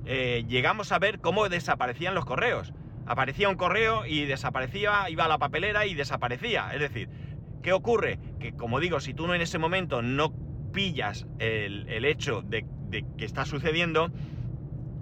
eh, 0.06 0.44
llegamos 0.48 0.92
a 0.92 0.98
ver 0.98 1.20
cómo 1.20 1.48
desaparecían 1.48 2.14
los 2.14 2.24
correos. 2.24 2.72
Aparecía 3.06 3.48
un 3.48 3.56
correo 3.56 4.06
y 4.06 4.24
desaparecía, 4.24 5.10
iba 5.10 5.24
a 5.24 5.28
la 5.28 5.38
papelera 5.38 5.86
y 5.86 5.94
desaparecía. 5.94 6.72
Es 6.72 6.80
decir, 6.80 7.08
¿qué 7.62 7.72
ocurre? 7.72 8.18
Que 8.40 8.52
como 8.52 8.80
digo, 8.80 9.00
si 9.00 9.14
tú 9.14 9.26
no 9.26 9.34
en 9.34 9.40
ese 9.40 9.58
momento 9.58 10.02
no 10.02 10.32
pillas 10.72 11.26
el, 11.38 12.04
hecho 12.04 12.42
de, 12.42 12.64
que 12.90 13.24
está 13.24 13.44
sucediendo, 13.44 14.10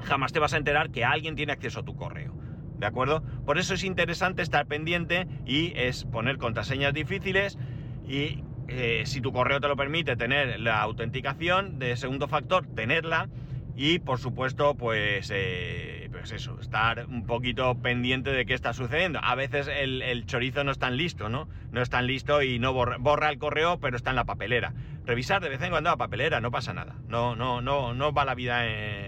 jamás 0.02 0.32
te 0.32 0.38
vas 0.38 0.54
a 0.54 0.56
enterar 0.56 0.90
que 0.90 1.04
alguien 1.04 1.36
tiene 1.36 1.52
acceso 1.52 1.80
a 1.80 1.84
tu 1.84 1.96
correo. 1.96 2.34
¿De 2.78 2.86
acuerdo? 2.86 3.22
Por 3.46 3.58
eso 3.58 3.74
es 3.74 3.84
interesante 3.84 4.42
estar 4.42 4.66
pendiente 4.66 5.26
y 5.46 5.72
es 5.76 6.04
poner 6.04 6.38
contraseñas 6.38 6.92
difíciles 6.92 7.58
y 8.06 8.42
eh, 8.68 9.02
si 9.06 9.20
tu 9.20 9.32
correo 9.32 9.60
te 9.60 9.68
lo 9.68 9.76
permite 9.76 10.16
tener 10.16 10.58
la 10.60 10.80
autenticación 10.82 11.78
de 11.78 11.96
segundo 11.96 12.28
factor, 12.28 12.66
tenerla 12.74 13.28
y 13.76 13.98
por 13.98 14.20
supuesto, 14.20 14.76
pues, 14.76 15.30
eh, 15.34 16.08
pues 16.12 16.30
eso, 16.30 16.60
estar 16.60 17.06
un 17.06 17.26
poquito 17.26 17.74
pendiente 17.74 18.30
de 18.30 18.46
qué 18.46 18.54
está 18.54 18.72
sucediendo. 18.72 19.18
A 19.22 19.34
veces 19.34 19.66
el, 19.66 20.24
chorizo 20.26 20.62
no 20.62 20.70
es 20.70 20.78
tan 20.78 20.96
listo, 20.96 21.28
¿no? 21.28 21.48
No 21.72 21.82
es 21.82 21.90
tan 21.90 22.06
listo 22.06 22.40
y 22.42 22.60
no 22.60 22.72
borra, 22.72 23.30
el 23.30 23.38
correo, 23.38 23.80
pero 23.80 23.96
está 23.96 24.10
en 24.10 24.16
la 24.16 24.24
papelera. 24.24 24.72
Revisar 25.04 25.42
de 25.42 25.48
vez 25.48 25.60
en 25.60 25.70
cuando 25.70 25.90
la 25.90 25.96
papelera, 25.96 26.40
no 26.40 26.52
pasa 26.52 26.72
nada. 26.72 26.94
No, 27.08 27.34
no, 27.34 27.60
no, 27.60 27.94
no 27.94 28.12
va 28.12 28.24
la 28.24 28.36
vida, 28.36 28.62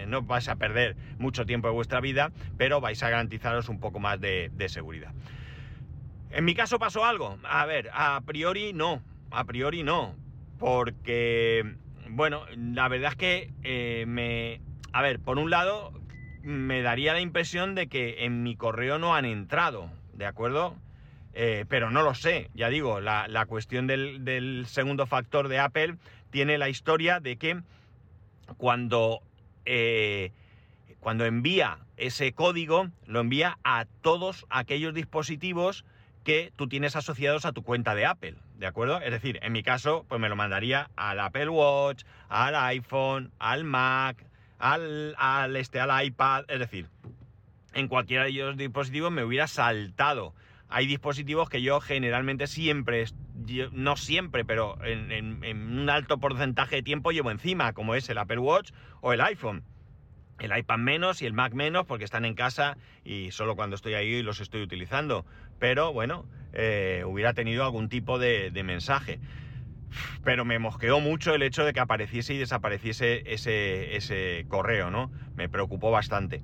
no 0.05 0.23
vais 0.23 0.49
a 0.49 0.57
perder 0.57 0.97
mucho 1.17 1.45
tiempo 1.45 1.69
de 1.69 1.73
vuestra 1.73 2.01
vida, 2.01 2.33
pero 2.57 2.81
vais 2.81 3.01
a 3.03 3.09
garantizaros 3.09 3.69
un 3.69 3.79
poco 3.79 3.99
más 3.99 4.19
de, 4.19 4.51
seguridad. 4.67 5.13
En 6.29 6.43
mi 6.43 6.55
caso 6.55 6.77
pasó 6.77 7.05
algo. 7.05 7.37
A 7.45 7.65
ver, 7.65 7.89
a 7.93 8.19
priori 8.25 8.73
no. 8.73 9.01
A 9.31 9.45
priori 9.45 9.83
no. 9.83 10.13
Porque, 10.59 11.77
bueno, 12.17 12.45
la 12.55 12.87
verdad 12.87 13.11
es 13.11 13.15
que 13.15 13.51
eh, 13.63 14.05
me... 14.07 14.59
A 14.91 15.03
ver, 15.03 15.19
por 15.19 15.37
un 15.37 15.51
lado, 15.51 15.93
me 16.41 16.81
daría 16.81 17.13
la 17.13 17.21
impresión 17.21 17.75
de 17.75 17.87
que 17.89 18.25
en 18.25 18.41
mi 18.41 18.55
correo 18.55 18.97
no 18.97 19.13
han 19.13 19.25
entrado, 19.25 19.91
¿de 20.13 20.25
acuerdo? 20.25 20.75
Eh, 21.33 21.65
pero 21.69 21.91
no 21.91 22.01
lo 22.01 22.15
sé, 22.15 22.49
ya 22.55 22.69
digo, 22.69 23.01
la, 23.01 23.45
cuestión 23.47 23.85
del, 23.85 24.65
segundo 24.65 25.05
factor 25.05 25.47
de 25.47 25.59
Apple 25.59 25.97
tiene 26.31 26.57
la 26.57 26.69
historia 26.69 27.19
de 27.19 27.37
que 27.37 27.61
cuando, 28.57 29.21
eh, 29.65 30.31
cuando 30.99 31.23
envía 31.25 31.77
ese 31.97 32.31
código, 32.31 32.87
lo 33.05 33.19
envía 33.19 33.59
a 33.63 33.85
todos 34.01 34.47
aquellos 34.49 34.95
dispositivos 34.95 35.85
que 36.23 36.51
tú 36.55 36.67
tienes 36.67 36.95
asociados 36.95 37.45
a 37.45 37.51
tu 37.51 37.61
cuenta 37.61 37.93
de 37.93 38.07
Apple, 38.07 38.37
¿de 38.57 38.67
acuerdo? 38.67 38.99
Es 39.01 39.11
decir, 39.11 39.39
en 39.41 39.53
mi 39.53 39.63
caso, 39.63 40.05
pues 40.07 40.19
me 40.19 40.29
lo 40.29 40.35
mandaría 40.35 40.89
al 40.95 41.19
Apple 41.19 41.49
Watch, 41.49 42.03
al 42.29 42.55
iPhone, 42.55 43.31
al 43.39 43.63
Mac, 43.63 44.25
al, 44.59 45.55
este, 45.55 45.79
al 45.79 46.05
iPad, 46.05 46.45
es 46.47 46.59
decir, 46.59 46.87
en 47.73 47.87
cualquiera 47.87 48.23
de 48.23 48.29
ellos 48.29 48.57
dispositivos 48.57 49.11
me 49.11 49.23
hubiera 49.23 49.47
saltado. 49.47 50.33
Hay 50.69 50.87
dispositivos 50.87 51.49
que 51.49 51.61
yo 51.61 51.79
generalmente 51.79 52.47
siempre, 52.47 53.05
no 53.71 53.95
siempre, 53.95 54.43
pero 54.43 54.77
en, 54.83 55.43
un 55.79 55.89
alto 55.89 56.17
porcentaje 56.17 56.77
de 56.77 56.83
tiempo 56.83 57.11
llevo 57.11 57.31
encima, 57.31 57.73
como 57.73 57.95
es 57.95 58.09
el 58.09 58.17
Apple 58.17 58.39
Watch 58.39 58.71
o 59.01 59.13
el 59.13 59.21
iPhone. 59.21 59.63
El 60.39 60.57
iPad 60.57 60.77
menos 60.77 61.21
y 61.21 61.25
el 61.25 61.33
Mac 61.33 61.53
menos 61.53 61.85
porque 61.85 62.05
están 62.05 62.25
en 62.25 62.35
casa 62.35 62.77
y 63.03 63.31
solo 63.31 63.55
cuando 63.55 63.75
estoy 63.75 63.95
ahí 63.95 64.21
los 64.21 64.39
estoy 64.39 64.61
utilizando. 64.61 65.25
Pero 65.59 65.93
bueno, 65.93 66.25
eh, 66.53 67.03
hubiera 67.05 67.33
tenido 67.33 67.63
algún 67.63 67.89
tipo 67.89 68.19
de 68.19 68.51
mensaje 68.63 69.19
pero 70.23 70.45
me 70.45 70.59
mosqueó 70.59 70.99
mucho 70.99 71.33
el 71.33 71.43
hecho 71.43 71.63
de 71.63 71.73
que 71.73 71.79
apareciese 71.79 72.33
y 72.33 72.37
desapareciese 72.37 73.23
ese, 73.25 74.45
correo, 74.47 74.91
¿no? 74.91 75.11
Me 75.35 75.49
preocupó 75.49 75.91
bastante. 75.91 76.41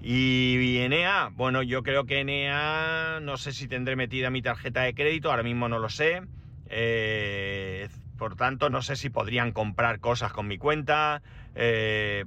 Y 0.00 0.78
Enea, 0.78 1.30
bueno, 1.32 1.62
yo 1.62 1.82
creo 1.82 2.04
que 2.04 2.20
Enea, 2.20 3.20
no 3.22 3.36
sé 3.36 3.52
si 3.52 3.68
tendré 3.68 3.96
metida 3.96 4.30
mi 4.30 4.42
tarjeta 4.42 4.82
de 4.82 4.94
crédito, 4.94 5.30
ahora 5.30 5.42
mismo 5.42 5.68
no 5.68 5.78
lo 5.78 5.88
sé. 5.88 6.22
Eh, 6.68 7.88
por 8.18 8.36
tanto, 8.36 8.68
no 8.70 8.82
sé 8.82 8.96
si 8.96 9.08
podrían 9.08 9.52
comprar 9.52 10.00
cosas 10.00 10.32
con 10.32 10.46
mi 10.46 10.58
cuenta. 10.58 11.22
Eh, 11.54 12.24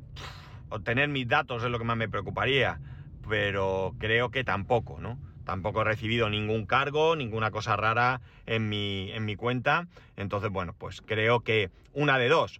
obtener 0.69 1.09
mis 1.09 1.27
datos 1.27 1.63
es 1.63 1.69
lo 1.69 1.79
que 1.79 1.85
más 1.85 1.97
me 1.97 2.09
preocuparía, 2.09 2.79
pero 3.27 3.95
creo 3.99 4.29
que 4.31 4.43
tampoco, 4.43 4.99
¿no? 4.99 5.17
Tampoco 5.45 5.81
he 5.81 5.85
recibido 5.85 6.29
ningún 6.29 6.65
cargo, 6.65 7.15
ninguna 7.15 7.51
cosa 7.51 7.75
rara 7.77 8.21
en 8.45 8.67
mi, 8.67 9.11
en 9.13 9.25
mi 9.25 9.35
cuenta. 9.35 9.87
Entonces, 10.17 10.49
bueno, 10.51 10.75
pues 10.77 11.01
creo 11.01 11.39
que 11.39 11.71
una 11.93 12.17
de 12.17 12.27
dos. 12.27 12.59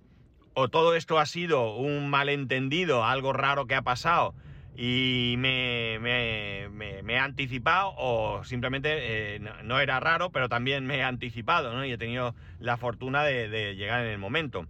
O 0.54 0.70
todo 0.70 0.96
esto 0.96 1.20
ha 1.20 1.26
sido 1.26 1.76
un 1.76 2.10
malentendido, 2.10 3.04
algo 3.04 3.34
raro 3.34 3.68
que 3.68 3.76
ha 3.76 3.82
pasado 3.82 4.34
y 4.78 5.36
me, 5.40 5.96
he 5.96 7.18
anticipado 7.18 7.96
o 7.98 8.44
simplemente 8.44 9.36
eh, 9.36 9.40
no, 9.64 9.80
era 9.80 10.00
raro, 10.00 10.30
pero 10.30 10.50
también 10.50 10.86
me 10.86 10.98
he 10.98 11.04
anticipado, 11.04 11.74
¿no? 11.74 11.84
Y 11.84 11.92
he 11.92 11.98
tenido 11.98 12.36
la 12.60 12.78
fortuna 12.78 13.24
de, 13.24 13.76
llegar 13.76 14.06
en 14.06 14.12
el 14.12 14.20
momento. 14.20 14.68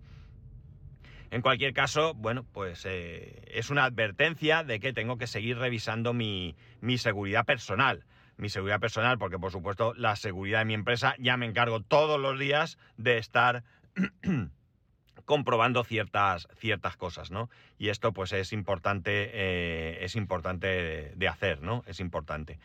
En 1.29 1.41
cualquier 1.41 1.73
caso, 1.73 2.13
bueno, 2.13 2.45
pues 2.53 2.85
eh, 2.85 3.41
es 3.47 3.69
una 3.69 3.83
advertencia 3.83 4.63
de 4.63 4.79
que 4.79 4.93
tengo 4.93 5.17
que 5.17 5.27
seguir 5.27 5.57
revisando 5.57 6.13
mi, 6.13 6.55
mi 6.79 6.97
seguridad 6.97 7.45
personal. 7.45 8.05
Mi 8.37 8.49
seguridad 8.49 8.79
personal, 8.79 9.17
porque 9.17 9.39
por 9.39 9.51
supuesto 9.51 9.93
la 9.95 10.15
seguridad 10.15 10.59
de 10.59 10.65
mi 10.65 10.75
empresa 10.75 11.15
ya 11.17 11.37
me 11.37 11.47
encargo 11.47 11.81
todos 11.81 12.19
los 12.19 12.37
días 12.39 12.77
de 12.95 13.17
estar 13.17 13.63
comprobando 15.25 15.83
ciertas, 15.83 16.47
ciertas 16.55 16.97
cosas, 16.97 17.31
¿no? 17.31 17.49
Y 17.79 17.89
esto 17.89 18.13
pues 18.13 18.31
es 18.33 18.53
importante, 18.53 19.31
eh, 19.33 20.05
es 20.05 20.15
importante 20.15 21.13
de 21.15 21.27
hacer, 21.27 21.61
¿no? 21.61 21.83
Es 21.87 21.99
importante. 21.99 22.59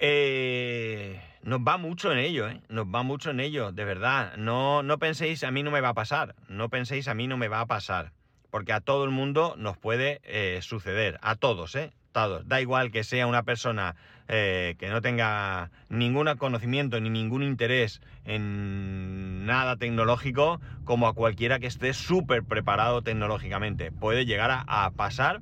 Eh, 0.00 1.20
nos 1.42 1.60
va 1.60 1.76
mucho 1.76 2.10
en 2.10 2.18
ello, 2.18 2.48
¿eh? 2.48 2.60
Nos 2.68 2.86
va 2.86 3.02
mucho 3.02 3.30
en 3.30 3.40
ello, 3.40 3.70
de 3.70 3.84
verdad. 3.84 4.36
No, 4.36 4.82
no 4.82 4.98
penséis, 4.98 5.44
a 5.44 5.50
mí 5.50 5.62
no 5.62 5.70
me 5.70 5.80
va 5.80 5.90
a 5.90 5.94
pasar. 5.94 6.34
No 6.48 6.68
penséis, 6.68 7.06
a 7.06 7.14
mí 7.14 7.26
no 7.26 7.36
me 7.36 7.48
va 7.48 7.60
a 7.60 7.66
pasar. 7.66 8.12
Porque 8.50 8.72
a 8.72 8.80
todo 8.80 9.04
el 9.04 9.10
mundo 9.10 9.54
nos 9.56 9.76
puede 9.78 10.20
eh, 10.24 10.60
suceder. 10.62 11.18
A 11.22 11.36
todos, 11.36 11.76
¿eh? 11.76 11.92
Da 12.12 12.60
igual 12.60 12.90
que 12.90 13.04
sea 13.04 13.28
una 13.28 13.44
persona 13.44 13.94
eh, 14.26 14.74
que 14.78 14.88
no 14.88 15.00
tenga 15.00 15.70
ningún 15.88 16.26
conocimiento 16.38 17.00
ni 17.00 17.08
ningún 17.08 17.44
interés 17.44 18.00
en 18.24 19.46
nada 19.46 19.76
tecnológico, 19.76 20.60
como 20.84 21.06
a 21.06 21.14
cualquiera 21.14 21.60
que 21.60 21.68
esté 21.68 21.94
súper 21.94 22.42
preparado 22.42 23.02
tecnológicamente. 23.02 23.92
Puede 23.92 24.26
llegar 24.26 24.64
a, 24.66 24.90
pasar 24.90 25.40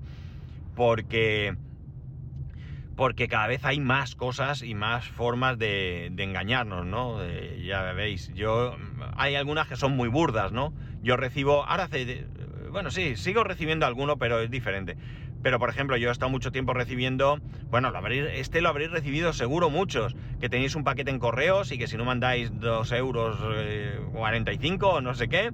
porque 0.75 1.57
porque 2.99 3.29
cada 3.29 3.47
vez 3.47 3.65
hay 3.65 3.79
más 3.79 4.17
cosas 4.17 4.65
y 4.65 4.75
más 4.75 5.07
formas 5.07 5.57
de, 5.57 6.13
engañarnos, 6.19 6.85
¿no? 6.85 7.25
ya 7.65 7.93
veis, 7.93 8.35
yo 8.35 8.77
hay 9.17 9.37
algunas 9.37 9.69
que 9.69 9.77
son 9.77 9.93
muy 9.93 10.09
burdas, 10.09 10.51
¿no? 10.51 10.73
Yo 11.01 11.17
recibo, 11.17 11.65
ahora 11.65 11.85
hace, 11.85 12.27
bueno, 12.73 12.91
sí, 12.91 13.15
sigo 13.15 13.45
recibiendo 13.45 13.87
alguno, 13.87 14.19
pero 14.19 14.41
es 14.41 14.51
diferente. 14.51 14.97
Pero, 15.45 15.61
por 15.61 15.71
ejemplo, 15.71 15.97
yo 15.97 16.09
he 16.09 16.13
estado 16.13 16.29
mucho 16.29 16.51
tiempo 16.51 16.75
recibiendo, 16.75 17.39
bueno, 17.71 17.93
lo 17.93 18.05
este 18.09 18.61
lo 18.61 18.69
habréis 18.69 18.91
recibido 18.91 19.33
seguro 19.33 19.71
muchos, 19.71 20.17
que 20.41 20.49
tenéis 20.49 20.75
un 20.75 20.83
paquete 20.83 21.13
en 21.13 21.21
correos 21.21 21.71
y 21.71 21.79
que 21.79 21.87
si 21.87 21.97
no 21.97 22.05
mandáis 22.05 22.51
2 22.59 22.91
euros 22.91 23.39
45 24.13 24.87
eh, 24.87 24.91
o 24.93 25.01
no 25.01 25.15
sé 25.15 25.29
qué, 25.29 25.53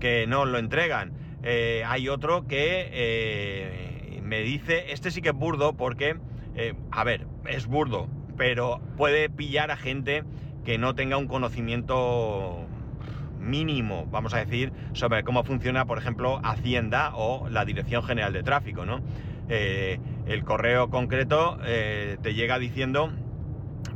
que 0.00 0.26
no 0.26 0.44
lo 0.44 0.58
entregan. 0.58 1.12
Eh, 1.44 1.82
hay 1.86 2.10
otro 2.10 2.46
que 2.46 2.90
eh, 2.92 4.20
me 4.22 4.40
dice, 4.40 4.92
este 4.92 5.10
sí 5.10 5.22
que 5.22 5.30
es 5.30 5.34
burdo 5.34 5.72
porque, 5.72 6.16
a 6.90 7.04
ver, 7.04 7.26
es 7.46 7.66
burdo, 7.66 8.08
pero 8.36 8.80
puede 8.96 9.28
pillar 9.28 9.70
a 9.70 9.76
gente 9.76 10.24
que 10.64 10.78
no 10.78 10.94
tenga 10.94 11.16
un 11.16 11.26
conocimiento 11.26 12.66
mínimo, 13.38 14.06
vamos 14.10 14.34
a 14.34 14.38
decir, 14.38 14.72
sobre 14.92 15.22
cómo 15.22 15.44
funciona, 15.44 15.84
por 15.84 15.98
ejemplo, 15.98 16.40
Hacienda 16.42 17.12
o 17.14 17.48
la 17.48 17.64
Dirección 17.64 18.02
General 18.02 18.32
de 18.32 18.42
Tráfico, 18.42 18.86
¿no? 18.86 19.00
Eh, 19.48 20.00
el 20.26 20.42
correo 20.44 20.88
concreto 20.88 21.58
eh, 21.64 22.16
te 22.22 22.32
llega 22.32 22.58
diciendo 22.58 23.12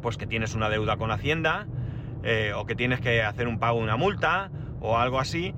pues 0.02 0.18
que 0.18 0.26
tienes 0.26 0.54
una 0.54 0.68
deuda 0.68 0.98
con 0.98 1.10
Hacienda 1.10 1.66
eh, 2.22 2.52
o 2.54 2.66
que 2.66 2.74
tienes 2.74 3.00
que 3.00 3.22
hacer 3.22 3.48
un 3.48 3.58
pago 3.58 3.78
de 3.78 3.84
una 3.84 3.96
multa 3.96 4.50
o 4.80 4.98
algo 4.98 5.18
así 5.18 5.54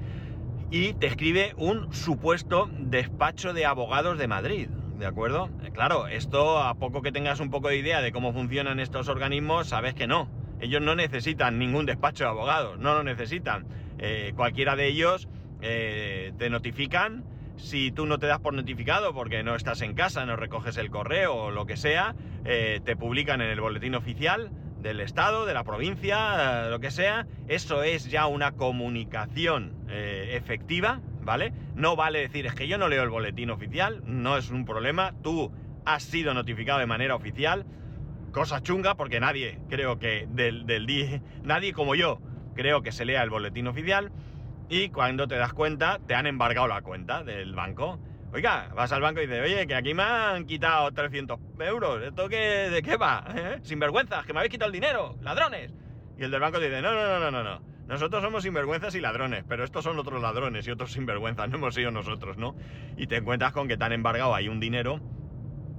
y 0.70 0.94
te 0.94 1.08
escribe 1.08 1.54
un 1.56 1.92
supuesto 1.92 2.70
despacho 2.78 3.52
de 3.52 3.66
abogados 3.66 4.16
de 4.16 4.28
Madrid. 4.28 4.68
¿De 5.00 5.06
acuerdo? 5.06 5.48
Claro, 5.72 6.08
esto 6.08 6.62
a 6.62 6.74
poco 6.74 7.00
que 7.00 7.10
tengas 7.10 7.40
un 7.40 7.48
poco 7.48 7.68
de 7.68 7.78
idea 7.78 8.02
de 8.02 8.12
cómo 8.12 8.34
funcionan 8.34 8.78
estos 8.78 9.08
organismos, 9.08 9.68
sabes 9.68 9.94
que 9.94 10.06
no. 10.06 10.28
Ellos 10.60 10.82
no 10.82 10.94
necesitan 10.94 11.58
ningún 11.58 11.86
despacho 11.86 12.24
de 12.24 12.30
abogados, 12.30 12.78
no 12.78 12.92
lo 12.92 13.02
necesitan. 13.02 13.64
Eh, 13.98 14.34
cualquiera 14.36 14.76
de 14.76 14.88
ellos 14.88 15.26
eh, 15.62 16.34
te 16.36 16.50
notifican. 16.50 17.24
Si 17.56 17.90
tú 17.92 18.04
no 18.04 18.18
te 18.18 18.26
das 18.26 18.40
por 18.40 18.52
notificado 18.52 19.14
porque 19.14 19.42
no 19.42 19.54
estás 19.54 19.80
en 19.80 19.94
casa, 19.94 20.26
no 20.26 20.36
recoges 20.36 20.76
el 20.76 20.90
correo 20.90 21.34
o 21.34 21.50
lo 21.50 21.64
que 21.64 21.78
sea, 21.78 22.14
eh, 22.44 22.82
te 22.84 22.94
publican 22.94 23.40
en 23.40 23.48
el 23.48 23.60
boletín 23.62 23.94
oficial 23.94 24.50
del 24.82 25.00
Estado, 25.00 25.46
de 25.46 25.54
la 25.54 25.64
provincia, 25.64 26.68
lo 26.68 26.80
que 26.80 26.90
sea. 26.90 27.26
Eso 27.48 27.82
es 27.82 28.10
ya 28.10 28.26
una 28.26 28.52
comunicación 28.52 29.74
efectiva, 29.88 31.00
¿vale? 31.22 31.52
No 31.74 31.96
vale 31.96 32.20
decir, 32.20 32.46
es 32.46 32.54
que 32.54 32.68
yo 32.68 32.78
no 32.78 32.88
leo 32.88 33.02
el 33.02 33.10
boletín 33.10 33.50
oficial, 33.50 34.02
no 34.04 34.36
es 34.36 34.50
un 34.50 34.64
problema. 34.64 35.14
Tú 35.22 35.52
has 35.84 36.02
sido 36.02 36.34
notificado 36.34 36.78
de 36.78 36.86
manera 36.86 37.14
oficial. 37.14 37.64
Cosa 38.32 38.62
chunga 38.62 38.94
porque 38.94 39.20
nadie, 39.20 39.58
creo 39.68 39.98
que 39.98 40.26
del, 40.30 40.66
del 40.66 40.86
día, 40.86 41.20
nadie 41.42 41.72
como 41.72 41.94
yo, 41.94 42.20
creo 42.54 42.82
que 42.82 42.92
se 42.92 43.04
lea 43.04 43.22
el 43.22 43.30
boletín 43.30 43.66
oficial 43.66 44.12
y 44.68 44.90
cuando 44.90 45.26
te 45.26 45.34
das 45.34 45.52
cuenta 45.52 45.98
te 46.06 46.14
han 46.14 46.26
embargado 46.26 46.68
la 46.68 46.82
cuenta 46.82 47.24
del 47.24 47.54
banco. 47.54 47.98
Oiga, 48.32 48.68
vas 48.76 48.92
al 48.92 49.02
banco 49.02 49.20
y 49.20 49.26
dices, 49.26 49.42
oye, 49.42 49.66
que 49.66 49.74
aquí 49.74 49.92
me 49.92 50.04
han 50.04 50.46
quitado 50.46 50.92
300 50.92 51.38
euros, 51.60 52.02
¿esto 52.02 52.28
qué, 52.28 52.70
de 52.70 52.82
qué 52.82 52.96
va? 52.96 53.24
¿Eh? 53.34 53.58
Sinvergüenzas, 53.62 54.24
que 54.24 54.32
me 54.32 54.38
habéis 54.38 54.52
quitado 54.52 54.68
el 54.68 54.72
dinero, 54.72 55.16
ladrones. 55.20 55.72
Y 56.16 56.22
el 56.22 56.30
del 56.30 56.40
banco 56.40 56.60
dice, 56.60 56.80
no, 56.80 56.92
no, 56.92 57.06
no, 57.06 57.18
no, 57.18 57.30
no, 57.30 57.42
no. 57.42 57.62
Nosotros 57.88 58.22
somos 58.22 58.44
sinvergüenzas 58.44 58.94
y 58.94 59.00
ladrones, 59.00 59.44
pero 59.48 59.64
estos 59.64 59.82
son 59.82 59.98
otros 59.98 60.22
ladrones 60.22 60.64
y 60.68 60.70
otros 60.70 60.92
sinvergüenzas, 60.92 61.48
no 61.48 61.56
hemos 61.56 61.74
sido 61.74 61.90
nosotros, 61.90 62.36
¿no? 62.36 62.54
Y 62.96 63.08
te 63.08 63.16
encuentras 63.16 63.52
con 63.52 63.66
que 63.66 63.76
te 63.76 63.84
han 63.84 63.92
embargado 63.92 64.32
ahí 64.32 64.46
un 64.46 64.60
dinero 64.60 65.00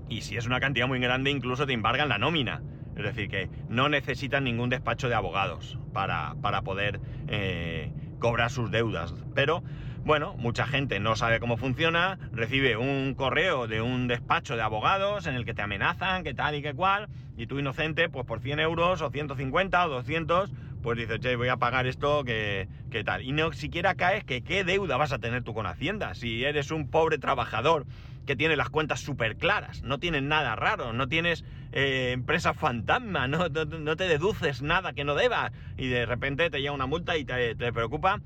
y 0.10 0.22
si 0.22 0.36
es 0.36 0.46
una 0.46 0.60
cantidad 0.60 0.90
muy 0.90 1.00
grande 1.00 1.32
incluso 1.32 1.66
te 1.66 1.72
embargan 1.72 2.10
la 2.10 2.18
nómina. 2.18 2.62
Es 2.98 3.04
decir, 3.04 3.30
que 3.30 3.50
no 3.70 3.88
necesitan 3.88 4.44
ningún 4.44 4.70
despacho 4.70 5.08
de 5.08 5.16
abogados 5.16 5.80
para, 5.94 6.36
para 6.42 6.64
poder 6.64 7.00
eh, 7.30 7.94
cobrar 8.20 8.52
sus 8.52 8.70
deudas. 8.70 9.14
Pero, 9.34 9.64
bueno, 10.04 10.36
mucha 10.38 10.66
gente 10.66 11.00
no 11.00 11.16
sabe 11.16 11.40
cómo 11.40 11.58
funciona, 11.58 12.18
recibe 12.32 12.76
un 12.76 13.14
correo 13.16 13.68
de 13.68 13.82
un 13.82 14.08
despacho 14.08 14.56
de 14.56 14.62
abogados 14.62 15.28
en 15.28 15.36
el 15.36 15.46
que 15.46 15.54
te 15.54 15.62
amenazan, 15.62 16.24
que 16.24 16.34
tal 16.34 16.56
y 16.56 16.62
que 16.62 16.74
cual, 16.74 17.08
y 17.38 17.48
tú 17.48 17.60
inocente, 17.60 18.10
pues 18.10 18.26
por 18.26 18.40
100 18.40 18.60
euros 18.60 19.02
o 19.02 19.10
150 19.10 19.86
o 19.86 19.90
200, 19.90 20.52
pues 20.82 20.98
dices, 20.98 21.20
che, 21.20 21.36
voy 21.36 21.50
a 21.50 21.58
pagar 21.58 21.86
esto, 21.86 22.24
que, 22.24 22.68
tal. 23.06 23.22
Y 23.22 23.32
no 23.32 23.54
siquiera 23.54 23.96
caes 23.96 24.24
que 24.24 24.44
qué 24.44 24.64
deuda 24.64 24.98
vas 24.98 25.14
a 25.14 25.20
tener 25.20 25.44
tú 25.44 25.54
con 25.54 25.66
Hacienda. 25.66 26.16
Si 26.16 26.44
eres 26.44 26.72
un 26.72 26.90
pobre 26.90 27.18
trabajador 27.18 27.86
que 28.26 28.36
tiene 28.36 28.56
las 28.56 28.70
cuentas 28.70 29.00
súper 29.00 29.38
claras, 29.38 29.84
no 29.84 30.00
tienes 30.00 30.24
nada 30.24 30.56
raro, 30.56 30.94
no 30.94 31.08
tienes 31.08 31.44
eh, 31.72 32.12
empresa 32.14 32.54
fantasma, 32.54 33.28
no, 33.28 33.50
no, 33.50 33.96
te 33.96 34.08
deduces 34.08 34.62
nada 34.62 34.94
que 34.94 35.04
no 35.04 35.16
debas, 35.16 35.52
y 35.78 35.88
de 35.88 36.06
repente 36.06 36.50
te 36.50 36.60
llega 36.60 36.72
una 36.72 36.88
multa 36.88 37.18
y 37.18 37.26
te, 37.26 37.56
preocupa. 37.72 38.20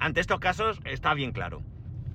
Ante 0.00 0.20
estos 0.20 0.40
casos 0.40 0.80
está 0.84 1.14
bien 1.14 1.32
claro. 1.32 1.62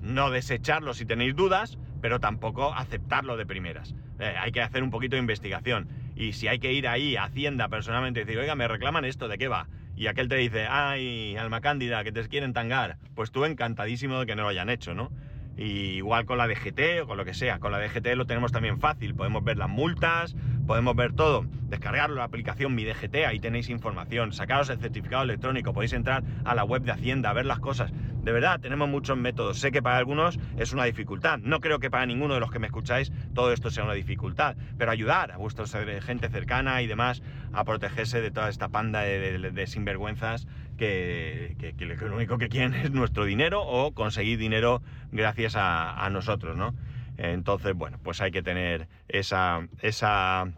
No 0.02 0.30
desecharlo 0.30 0.92
si 0.92 1.06
tenéis 1.06 1.34
dudas, 1.34 1.78
pero 2.00 2.20
tampoco 2.20 2.74
aceptarlo 2.74 3.36
de 3.36 3.46
primeras. 3.46 3.94
Eh, 4.18 4.34
hay 4.38 4.52
que 4.52 4.60
hacer 4.60 4.82
un 4.82 4.90
poquito 4.90 5.16
de 5.16 5.20
investigación. 5.20 5.88
Y 6.16 6.32
si 6.32 6.48
hay 6.48 6.58
que 6.58 6.72
ir 6.72 6.88
ahí 6.88 7.16
a 7.16 7.24
Hacienda 7.24 7.68
personalmente 7.68 8.20
y 8.20 8.24
decir, 8.24 8.38
oiga, 8.38 8.54
me 8.56 8.68
reclaman 8.68 9.04
esto, 9.04 9.28
¿de 9.28 9.38
qué 9.38 9.48
va? 9.48 9.68
Y 9.94 10.08
aquel 10.08 10.28
te 10.28 10.36
dice, 10.36 10.66
ay, 10.66 11.36
alma 11.36 11.60
cándida, 11.60 12.04
que 12.04 12.12
te 12.12 12.28
quieren 12.28 12.52
tangar, 12.52 12.98
pues 13.14 13.30
tú 13.30 13.44
encantadísimo 13.44 14.20
de 14.20 14.26
que 14.26 14.36
no 14.36 14.42
lo 14.42 14.48
hayan 14.48 14.68
hecho, 14.68 14.94
¿no? 14.94 15.10
Y 15.56 15.96
igual 15.96 16.26
con 16.26 16.38
la 16.38 16.46
DGT 16.46 17.02
o 17.02 17.06
con 17.06 17.16
lo 17.16 17.24
que 17.24 17.34
sea. 17.34 17.58
Con 17.58 17.72
la 17.72 17.78
DGT 17.78 18.14
lo 18.14 18.26
tenemos 18.26 18.52
también 18.52 18.78
fácil. 18.78 19.14
Podemos 19.14 19.42
ver 19.42 19.56
las 19.56 19.68
multas, 19.68 20.36
podemos 20.66 20.94
ver 20.94 21.14
todo. 21.14 21.46
Descargarlo 21.68 22.16
la 22.16 22.24
aplicación 22.24 22.74
Mi 22.74 22.84
DGT, 22.84 23.26
ahí 23.26 23.40
tenéis 23.40 23.70
información. 23.70 24.32
Sacaros 24.32 24.68
el 24.70 24.78
certificado 24.78 25.22
electrónico, 25.22 25.72
podéis 25.72 25.94
entrar 25.94 26.22
a 26.44 26.54
la 26.54 26.64
web 26.64 26.82
de 26.82 26.92
Hacienda, 26.92 27.32
ver 27.32 27.46
las 27.46 27.58
cosas. 27.58 27.92
De 28.26 28.32
verdad, 28.32 28.58
tenemos 28.58 28.88
muchos 28.88 29.16
métodos. 29.16 29.60
Sé 29.60 29.70
que 29.70 29.82
para 29.82 29.98
algunos 29.98 30.38
es 30.58 30.72
una 30.72 30.84
dificultad. 30.84 31.38
No 31.38 31.60
creo 31.60 31.78
que 31.78 31.90
para 31.90 32.06
ninguno 32.06 32.34
de 32.34 32.40
los 32.40 32.50
que 32.50 32.58
me 32.58 32.66
escucháis 32.66 33.12
todo 33.34 33.52
esto 33.52 33.70
sea 33.70 33.84
una 33.84 33.92
dificultad. 33.92 34.56
Pero 34.76 34.90
ayudar 34.90 35.30
a 35.30 35.36
vuestra 35.36 35.64
gente 36.00 36.28
cercana 36.28 36.82
y 36.82 36.88
demás 36.88 37.22
a 37.52 37.62
protegerse 37.62 38.20
de 38.20 38.32
toda 38.32 38.48
esta 38.48 38.68
panda 38.68 39.02
de, 39.02 39.66
sinvergüenzas 39.68 40.48
que, 40.76 41.56
lo 42.00 42.16
único 42.16 42.38
que 42.38 42.48
quieren 42.48 42.74
es 42.74 42.90
nuestro 42.90 43.24
dinero 43.24 43.62
o 43.62 43.92
conseguir 43.92 44.38
dinero 44.38 44.82
gracias 45.12 45.54
a, 45.56 46.08
nosotros, 46.10 46.56
¿no? 46.56 46.74
Entonces, 47.16 47.74
bueno, 47.74 47.98
pues 48.02 48.20
hay 48.20 48.30
que 48.30 48.42
tener 48.42 48.88
esa, 49.08 49.66
esa 49.80 50.48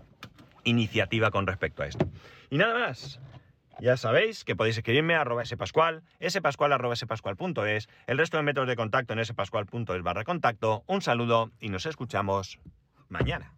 iniciativa 0.64 1.30
con 1.30 1.46
respecto 1.46 1.82
a 1.82 1.86
esto. 1.86 2.08
Y 2.50 2.58
nada 2.58 2.78
más. 2.78 3.20
Ya 3.80 3.96
sabéis 3.96 4.42
que 4.42 4.56
podéis 4.56 4.76
escribirme 4.76 5.14
a 5.14 5.20
arroba 5.20 5.44
spascual, 5.44 6.02
spascual.es, 6.20 7.88
el 8.08 8.18
resto 8.18 8.36
de 8.36 8.42
métodos 8.42 8.68
de 8.68 8.74
contacto 8.74 9.12
en 9.12 9.24
spascual.es 9.24 10.02
barra 10.02 10.24
contacto. 10.24 10.82
Un 10.88 11.00
saludo 11.00 11.52
y 11.60 11.68
nos 11.68 11.86
escuchamos 11.86 12.58
mañana. 13.08 13.57